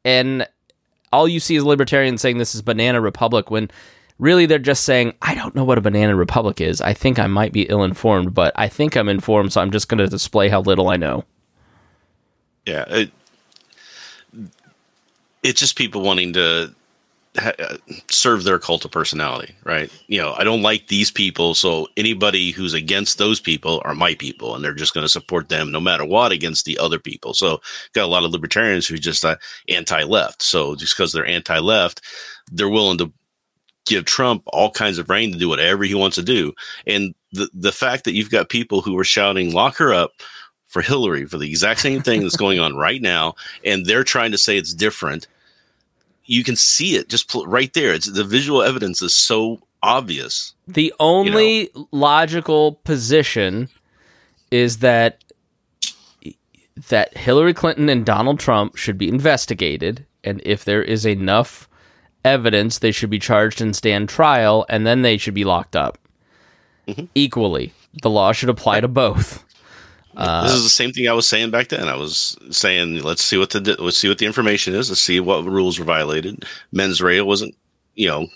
And 0.03 0.47
all 1.11 1.27
you 1.27 1.39
see 1.39 1.55
is 1.55 1.63
libertarians 1.63 2.21
saying 2.21 2.37
this 2.37 2.53
is 2.53 2.61
banana 2.61 2.99
republic 2.99 3.49
when 3.49 3.71
really 4.19 4.45
they're 4.45 4.59
just 4.59 4.83
saying 4.83 5.13
i 5.21 5.33
don't 5.33 5.55
know 5.55 5.63
what 5.63 5.77
a 5.77 5.81
banana 5.81 6.15
republic 6.15 6.59
is 6.59 6.81
i 6.81 6.93
think 6.93 7.17
i 7.17 7.25
might 7.27 7.53
be 7.53 7.63
ill-informed 7.63 8.33
but 8.33 8.51
i 8.55 8.67
think 8.67 8.95
i'm 8.95 9.07
informed 9.07 9.53
so 9.53 9.61
i'm 9.61 9.71
just 9.71 9.87
going 9.87 9.97
to 9.97 10.07
display 10.07 10.49
how 10.49 10.59
little 10.61 10.89
i 10.89 10.97
know 10.97 11.23
Yeah, 12.65 12.83
it, 12.89 13.11
it's 15.45 15.59
just 15.59 15.77
people 15.77 16.01
wanting 16.01 16.33
to 16.33 16.73
ha- 17.37 17.53
uh, 17.59 17.77
serve 18.09 18.43
their 18.43 18.57
cult 18.57 18.83
of 18.83 18.89
personality, 18.89 19.53
right? 19.63 19.91
You 20.07 20.19
know, 20.19 20.33
I 20.33 20.43
don't 20.43 20.63
like 20.63 20.87
these 20.87 21.11
people, 21.11 21.53
so 21.53 21.87
anybody 21.95 22.49
who's 22.49 22.73
against 22.73 23.19
those 23.19 23.39
people 23.39 23.79
are 23.85 23.93
my 23.93 24.15
people, 24.15 24.55
and 24.55 24.63
they're 24.63 24.73
just 24.73 24.95
going 24.95 25.05
to 25.05 25.09
support 25.09 25.49
them 25.49 25.71
no 25.71 25.79
matter 25.79 26.03
what 26.03 26.31
against 26.31 26.65
the 26.65 26.79
other 26.79 26.97
people. 26.97 27.35
So, 27.35 27.61
got 27.93 28.05
a 28.05 28.07
lot 28.07 28.23
of 28.23 28.31
libertarians 28.31 28.87
who 28.87 28.97
just 28.97 29.23
uh, 29.23 29.35
anti-left. 29.69 30.41
So, 30.41 30.75
just 30.75 30.97
because 30.97 31.13
they're 31.13 31.27
anti-left, 31.27 32.01
they're 32.51 32.67
willing 32.67 32.97
to 32.97 33.13
give 33.85 34.05
Trump 34.05 34.41
all 34.47 34.71
kinds 34.71 34.97
of 34.97 35.09
rein 35.11 35.31
to 35.31 35.37
do 35.37 35.47
whatever 35.47 35.83
he 35.83 35.93
wants 35.93 36.15
to 36.15 36.23
do. 36.23 36.53
And 36.87 37.13
the 37.31 37.49
the 37.53 37.71
fact 37.71 38.03
that 38.05 38.13
you've 38.13 38.31
got 38.31 38.49
people 38.49 38.81
who 38.81 38.97
are 38.97 39.03
shouting 39.03 39.53
"lock 39.53 39.77
her 39.77 39.93
up" 39.93 40.13
for 40.65 40.81
Hillary 40.81 41.25
for 41.25 41.37
the 41.37 41.47
exact 41.47 41.81
same 41.81 42.01
thing 42.01 42.21
that's 42.21 42.35
going 42.45 42.59
on 42.59 42.75
right 42.75 43.01
now, 43.01 43.35
and 43.63 43.85
they're 43.85 44.03
trying 44.03 44.31
to 44.31 44.39
say 44.39 44.57
it's 44.57 44.73
different. 44.73 45.27
You 46.25 46.43
can 46.43 46.55
see 46.55 46.95
it 46.95 47.09
just 47.09 47.29
pl- 47.29 47.45
right 47.45 47.71
there. 47.73 47.93
It's 47.93 48.11
the 48.11 48.23
visual 48.23 48.61
evidence 48.61 49.01
is 49.01 49.13
so 49.13 49.61
obvious. 49.85 50.53
the 50.67 50.91
only 50.99 51.69
logical 51.91 52.73
position 52.83 53.69
is 54.49 54.79
that 54.79 55.23
that 56.89 57.15
hillary 57.15 57.53
clinton 57.53 57.87
and 57.87 58.03
donald 58.05 58.39
trump 58.39 58.75
should 58.75 58.97
be 58.97 59.07
investigated 59.07 60.03
and 60.23 60.41
if 60.43 60.65
there 60.65 60.81
is 60.81 61.05
enough 61.05 61.69
evidence 62.23 62.79
they 62.79 62.91
should 62.91 63.11
be 63.11 63.19
charged 63.19 63.61
and 63.61 63.75
stand 63.75 64.09
trial 64.09 64.65
and 64.69 64.87
then 64.87 65.03
they 65.03 65.17
should 65.17 65.35
be 65.35 65.45
locked 65.45 65.75
up 65.75 65.99
mm-hmm. 66.87 67.05
equally 67.13 67.71
the 68.01 68.09
law 68.09 68.31
should 68.31 68.49
apply 68.49 68.81
to 68.81 68.87
both 68.87 69.44
this 70.15 70.53
is 70.53 70.63
the 70.63 70.69
same 70.69 70.91
thing 70.91 71.07
I 71.07 71.13
was 71.13 71.27
saying 71.27 71.51
back 71.51 71.69
then. 71.69 71.87
I 71.87 71.95
was 71.95 72.37
saying, 72.51 73.01
let's 73.03 73.23
see 73.23 73.37
what 73.37 73.49
the 73.51 73.75
let's 73.79 73.97
see 73.97 74.09
what 74.09 74.17
the 74.17 74.25
information 74.25 74.73
is. 74.73 74.89
Let's 74.89 75.01
see 75.01 75.19
what 75.19 75.45
rules 75.45 75.79
were 75.79 75.85
violated. 75.85 76.45
Mens 76.71 77.01
rea 77.01 77.21
wasn't, 77.21 77.55
you 77.95 78.07
know, 78.07 78.27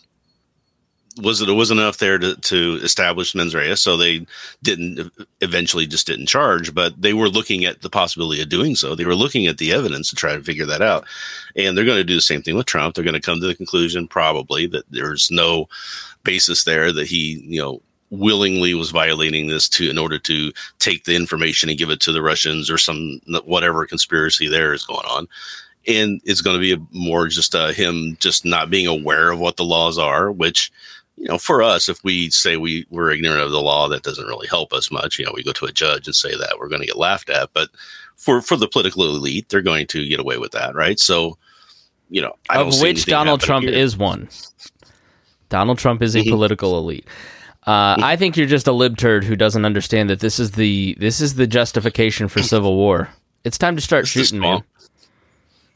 was 1.21 1.41
it 1.41 1.51
wasn't 1.51 1.79
enough 1.79 1.97
there 1.97 2.17
to, 2.17 2.35
to 2.35 2.79
establish 2.81 3.35
mens 3.35 3.55
rea, 3.55 3.75
so 3.75 3.97
they 3.97 4.25
didn't 4.63 5.11
eventually 5.41 5.87
just 5.87 6.07
didn't 6.07 6.27
charge. 6.27 6.73
But 6.73 7.01
they 7.01 7.13
were 7.13 7.29
looking 7.29 7.65
at 7.65 7.81
the 7.81 7.89
possibility 7.89 8.41
of 8.41 8.49
doing 8.49 8.75
so. 8.75 8.95
They 8.95 9.05
were 9.05 9.15
looking 9.15 9.47
at 9.47 9.57
the 9.57 9.71
evidence 9.71 10.09
to 10.09 10.15
try 10.15 10.35
to 10.35 10.43
figure 10.43 10.65
that 10.65 10.81
out, 10.81 11.05
and 11.55 11.77
they're 11.77 11.85
going 11.85 11.97
to 11.97 12.03
do 12.03 12.15
the 12.15 12.21
same 12.21 12.41
thing 12.41 12.55
with 12.55 12.65
Trump. 12.65 12.95
They're 12.95 13.03
going 13.03 13.13
to 13.13 13.21
come 13.21 13.39
to 13.41 13.47
the 13.47 13.55
conclusion 13.55 14.07
probably 14.07 14.67
that 14.67 14.89
there's 14.89 15.29
no 15.31 15.67
basis 16.23 16.63
there 16.63 16.91
that 16.91 17.07
he, 17.07 17.43
you 17.45 17.61
know, 17.61 17.81
willingly 18.11 18.73
was 18.73 18.91
violating 18.91 19.47
this 19.47 19.69
to 19.69 19.89
in 19.89 19.97
order 19.97 20.17
to 20.19 20.51
take 20.79 21.03
the 21.05 21.15
information 21.15 21.69
and 21.69 21.77
give 21.77 21.89
it 21.89 21.99
to 22.01 22.11
the 22.11 22.21
Russians 22.21 22.69
or 22.69 22.77
some 22.77 23.19
whatever 23.45 23.85
conspiracy 23.85 24.47
there 24.47 24.73
is 24.73 24.85
going 24.85 25.05
on. 25.05 25.27
And 25.87 26.21
it's 26.25 26.41
going 26.41 26.59
to 26.59 26.75
be 26.77 26.83
more 26.91 27.27
just 27.27 27.55
uh, 27.55 27.67
him 27.69 28.17
just 28.19 28.45
not 28.45 28.69
being 28.69 28.87
aware 28.87 29.31
of 29.31 29.39
what 29.39 29.57
the 29.57 29.63
laws 29.63 29.97
are, 29.97 30.31
which 30.31 30.71
you 31.17 31.25
know, 31.27 31.37
for 31.37 31.61
us, 31.61 31.89
if 31.89 32.01
we 32.03 32.29
say 32.29 32.55
we 32.55 32.85
we're 32.89 33.11
ignorant 33.11 33.41
of 33.41 33.51
the 33.51 33.61
law, 33.61 33.89
that 33.89 34.03
doesn't 34.03 34.27
really 34.27 34.47
help 34.47 34.71
us 34.71 34.89
much. 34.89 35.19
You 35.19 35.25
know, 35.25 35.33
we 35.35 35.43
go 35.43 35.51
to 35.51 35.65
a 35.65 35.71
judge 35.71 36.07
and 36.07 36.15
say 36.15 36.31
that 36.31 36.55
we're 36.57 36.69
going 36.69 36.79
to 36.81 36.87
get 36.87 36.95
laughed 36.97 37.29
at, 37.29 37.49
but 37.53 37.69
for 38.15 38.41
for 38.41 38.55
the 38.55 38.67
political 38.69 39.03
elite, 39.03 39.49
they're 39.49 39.61
going 39.61 39.85
to 39.87 40.07
get 40.07 40.19
away 40.21 40.37
with 40.37 40.51
that, 40.53 40.75
right? 40.75 40.97
So, 40.97 41.37
you 42.09 42.21
know, 42.21 42.35
I 42.49 42.61
of 42.61 42.79
which 42.79 43.05
Donald 43.05 43.41
Trump 43.41 43.65
here. 43.65 43.73
is 43.75 43.97
one. 43.97 44.29
Donald 45.49 45.77
Trump 45.77 46.01
is 46.01 46.15
a 46.15 46.19
Mhm. 46.21 46.29
political 46.29 46.77
elite. 46.77 47.05
Uh, 47.69 47.95
I 48.01 48.15
think 48.15 48.35
you're 48.35 48.47
just 48.47 48.67
a 48.67 48.71
libturd 48.71 49.23
who 49.23 49.35
doesn't 49.35 49.63
understand 49.63 50.09
that 50.09 50.19
this 50.19 50.39
is 50.39 50.53
the 50.53 50.95
this 50.97 51.21
is 51.21 51.35
the 51.35 51.45
justification 51.45 52.27
for 52.27 52.41
civil 52.55 52.75
war. 52.75 53.09
It's 53.43 53.59
time 53.59 53.75
to 53.75 53.81
start 53.81 54.05
This 54.05 54.09
shooting, 54.09 54.39
man. 54.39 54.63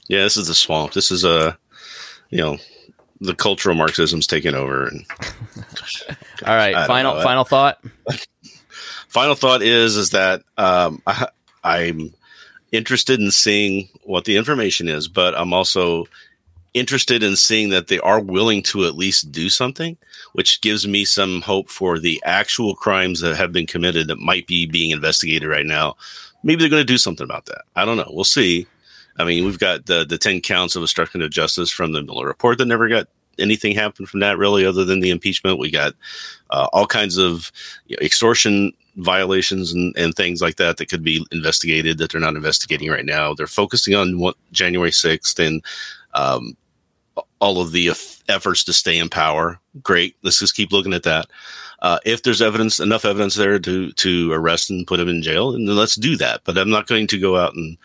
Yeah, 0.07 0.23
this 0.23 0.35
is 0.35 0.47
the 0.47 0.55
swamp. 0.55 0.93
This 0.93 1.11
is 1.11 1.23
a, 1.23 1.55
you 2.31 2.39
know, 2.39 2.57
the 3.21 3.35
cultural 3.35 3.75
Marxism's 3.75 4.25
taking 4.25 4.55
over. 4.55 4.87
And 4.87 5.05
All 6.47 6.55
right, 6.55 6.73
I 6.73 6.87
final 6.87 7.21
final 7.21 7.43
thought. 7.43 7.77
final 9.07 9.35
thought 9.35 9.61
is 9.61 9.95
is 9.95 10.09
that 10.09 10.41
um, 10.57 10.99
I, 11.05 11.27
I'm 11.63 12.11
interested 12.71 13.19
in 13.19 13.29
seeing 13.29 13.87
what 14.03 14.25
the 14.25 14.37
information 14.37 14.87
is, 14.87 15.07
but 15.07 15.35
I'm 15.35 15.53
also 15.53 16.07
interested 16.73 17.23
in 17.23 17.35
seeing 17.35 17.69
that 17.69 17.87
they 17.87 17.99
are 17.99 18.19
willing 18.19 18.63
to 18.63 18.85
at 18.85 18.95
least 18.95 19.31
do 19.31 19.49
something, 19.49 19.97
which 20.33 20.61
gives 20.61 20.87
me 20.87 21.05
some 21.05 21.41
hope 21.41 21.69
for 21.69 21.99
the 21.99 22.21
actual 22.25 22.75
crimes 22.75 23.19
that 23.21 23.35
have 23.35 23.51
been 23.51 23.67
committed 23.67 24.07
that 24.07 24.19
might 24.19 24.47
be 24.47 24.65
being 24.65 24.91
investigated 24.91 25.47
right 25.47 25.65
now. 25.65 25.95
Maybe 26.43 26.59
they're 26.59 26.69
going 26.69 26.81
to 26.81 26.93
do 26.93 26.97
something 26.97 27.23
about 27.23 27.45
that. 27.45 27.63
I 27.75 27.85
don't 27.85 27.97
know. 27.97 28.09
We'll 28.09 28.23
see. 28.23 28.67
I 29.17 29.23
mean, 29.23 29.45
we've 29.45 29.59
got 29.59 29.85
the 29.85 30.03
the 30.03 30.17
ten 30.17 30.41
counts 30.41 30.75
of 30.75 30.81
obstruction 30.81 31.21
of 31.21 31.29
justice 31.29 31.69
from 31.69 31.91
the 31.91 32.01
Mueller 32.01 32.27
report 32.27 32.57
that 32.57 32.65
never 32.65 32.89
got 32.89 33.07
anything 33.39 33.75
happened 33.75 34.09
from 34.09 34.19
that 34.21 34.37
really, 34.37 34.65
other 34.65 34.85
than 34.85 34.99
the 34.99 35.11
impeachment. 35.11 35.59
We 35.59 35.71
got 35.71 35.93
uh, 36.49 36.67
all 36.73 36.87
kinds 36.87 37.17
of 37.17 37.51
you 37.85 37.95
know, 37.95 38.05
extortion 38.05 38.73
violations 38.97 39.73
and, 39.73 39.95
and 39.97 40.13
things 40.13 40.41
like 40.41 40.55
that 40.57 40.77
that 40.77 40.89
could 40.89 41.03
be 41.03 41.25
investigated 41.31 41.97
that 41.97 42.11
they're 42.11 42.21
not 42.21 42.35
investigating 42.35 42.89
right 42.89 43.05
now. 43.05 43.33
They're 43.33 43.47
focusing 43.47 43.95
on 43.95 44.19
what 44.19 44.35
January 44.51 44.91
sixth 44.91 45.39
and 45.39 45.63
um, 46.13 46.55
all 47.39 47.59
of 47.61 47.71
the 47.71 47.89
eff- 47.89 48.23
efforts 48.29 48.63
to 48.65 48.73
stay 48.73 48.97
in 48.97 49.09
power. 49.09 49.59
Great. 49.81 50.15
Let's 50.23 50.39
just 50.39 50.55
keep 50.55 50.71
looking 50.71 50.93
at 50.93 51.03
that. 51.03 51.27
Uh, 51.81 51.99
if 52.05 52.23
there's 52.23 52.41
evidence, 52.41 52.79
enough 52.79 53.03
evidence 53.05 53.35
there 53.35 53.59
to 53.59 53.91
to 53.91 54.31
arrest 54.31 54.69
and 54.69 54.87
put 54.87 54.99
him 54.99 55.09
in 55.09 55.21
jail, 55.21 55.53
and 55.53 55.67
then 55.67 55.75
let's 55.75 55.95
do 55.95 56.15
that. 56.17 56.41
But 56.45 56.57
I'm 56.57 56.69
not 56.69 56.87
going 56.87 57.07
to 57.07 57.19
go 57.19 57.35
out 57.37 57.55
and 57.55 57.77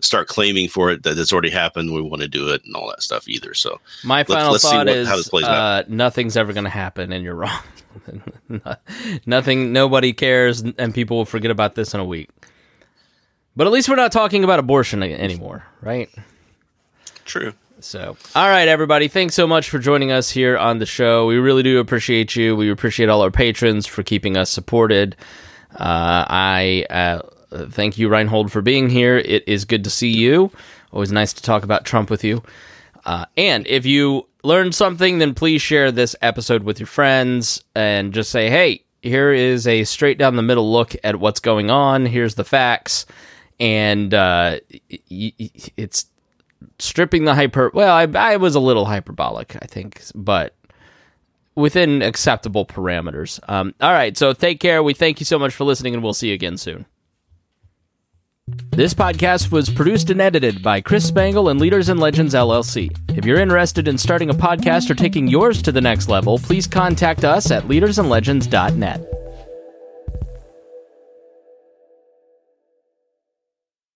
start 0.00 0.26
claiming 0.26 0.68
for 0.68 0.90
it 0.90 1.02
that 1.04 1.16
it's 1.18 1.32
already 1.32 1.50
happened. 1.50 1.92
We 1.92 2.00
want 2.02 2.22
to 2.22 2.28
do 2.28 2.48
it 2.48 2.62
and 2.64 2.74
all 2.74 2.88
that 2.88 3.02
stuff 3.02 3.28
either. 3.28 3.54
So 3.54 3.78
My 4.02 4.18
let's- 4.20 4.32
final 4.32 4.52
let's 4.52 4.64
see 4.64 4.70
thought 4.70 4.86
what- 4.86 4.96
is 4.96 5.06
how 5.06 5.16
this 5.16 5.28
plays 5.28 5.44
out. 5.44 5.50
uh, 5.54 5.82
nothing's 5.88 6.36
ever 6.36 6.52
going 6.52 6.64
to 6.64 6.70
happen, 6.70 7.12
and 7.12 7.22
you're 7.22 7.34
wrong. 7.34 7.62
Nothing, 9.26 9.72
nobody 9.72 10.12
cares, 10.12 10.62
and 10.62 10.94
people 10.94 11.18
will 11.18 11.24
forget 11.26 11.50
about 11.50 11.74
this 11.74 11.92
in 11.94 12.00
a 12.00 12.04
week. 12.04 12.30
But 13.54 13.66
at 13.66 13.72
least 13.72 13.88
we're 13.88 13.96
not 13.96 14.12
talking 14.12 14.44
about 14.44 14.58
abortion 14.58 15.02
anymore, 15.02 15.64
right? 15.82 16.08
true. 17.24 17.52
So, 17.82 18.16
all 18.36 18.48
right, 18.48 18.68
everybody, 18.68 19.08
thanks 19.08 19.34
so 19.34 19.46
much 19.46 19.68
for 19.68 19.78
joining 19.78 20.12
us 20.12 20.30
here 20.30 20.56
on 20.56 20.78
the 20.78 20.86
show. 20.86 21.26
We 21.26 21.36
really 21.36 21.64
do 21.64 21.80
appreciate 21.80 22.36
you. 22.36 22.54
We 22.54 22.70
appreciate 22.70 23.08
all 23.08 23.22
our 23.22 23.30
patrons 23.30 23.86
for 23.86 24.02
keeping 24.02 24.36
us 24.36 24.50
supported. 24.50 25.16
Uh, 25.74 26.24
I 26.28 26.86
uh, 26.90 27.22
thank 27.70 27.98
you, 27.98 28.08
Reinhold, 28.08 28.52
for 28.52 28.62
being 28.62 28.88
here. 28.88 29.18
It 29.18 29.44
is 29.48 29.64
good 29.64 29.84
to 29.84 29.90
see 29.90 30.10
you. 30.10 30.52
Always 30.92 31.10
nice 31.10 31.32
to 31.32 31.42
talk 31.42 31.64
about 31.64 31.84
Trump 31.84 32.08
with 32.08 32.22
you. 32.22 32.42
Uh, 33.04 33.26
and 33.36 33.66
if 33.66 33.84
you 33.84 34.28
learned 34.44 34.74
something, 34.74 35.18
then 35.18 35.34
please 35.34 35.60
share 35.60 35.90
this 35.90 36.14
episode 36.22 36.62
with 36.62 36.78
your 36.78 36.86
friends 36.86 37.64
and 37.74 38.12
just 38.12 38.30
say, 38.30 38.48
hey, 38.48 38.84
here 39.02 39.32
is 39.32 39.66
a 39.66 39.82
straight 39.84 40.18
down 40.18 40.36
the 40.36 40.42
middle 40.42 40.70
look 40.70 40.94
at 41.02 41.18
what's 41.18 41.40
going 41.40 41.70
on. 41.70 42.06
Here's 42.06 42.36
the 42.36 42.44
facts. 42.44 43.06
And 43.58 44.14
uh, 44.14 44.60
it's 45.08 46.06
stripping 46.78 47.24
the 47.24 47.34
hyper. 47.34 47.70
Well, 47.72 47.94
I, 47.94 48.04
I 48.04 48.36
was 48.36 48.54
a 48.54 48.60
little 48.60 48.84
hyperbolic, 48.84 49.56
I 49.60 49.66
think, 49.66 50.02
but 50.14 50.54
within 51.54 52.02
acceptable 52.02 52.64
parameters. 52.66 53.40
Um, 53.48 53.74
all 53.80 53.92
right, 53.92 54.16
so 54.16 54.32
take 54.32 54.60
care. 54.60 54.82
We 54.82 54.94
thank 54.94 55.20
you 55.20 55.26
so 55.26 55.38
much 55.38 55.54
for 55.54 55.64
listening, 55.64 55.94
and 55.94 56.02
we'll 56.02 56.14
see 56.14 56.28
you 56.28 56.34
again 56.34 56.56
soon. 56.56 56.86
This 58.70 58.92
podcast 58.92 59.52
was 59.52 59.70
produced 59.70 60.10
and 60.10 60.20
edited 60.20 60.62
by 60.62 60.80
Chris 60.80 61.06
Spangle 61.06 61.48
and 61.48 61.60
Leaders 61.60 61.88
and 61.88 62.00
Legends 62.00 62.34
LLC. 62.34 62.90
If 63.16 63.24
you're 63.24 63.38
interested 63.38 63.86
in 63.86 63.96
starting 63.96 64.30
a 64.30 64.34
podcast 64.34 64.90
or 64.90 64.94
taking 64.94 65.28
yours 65.28 65.62
to 65.62 65.72
the 65.72 65.80
next 65.80 66.08
level, 66.08 66.38
please 66.38 66.66
contact 66.66 67.24
us 67.24 67.50
at 67.50 67.64
leadersandlegends.net. 67.64 69.21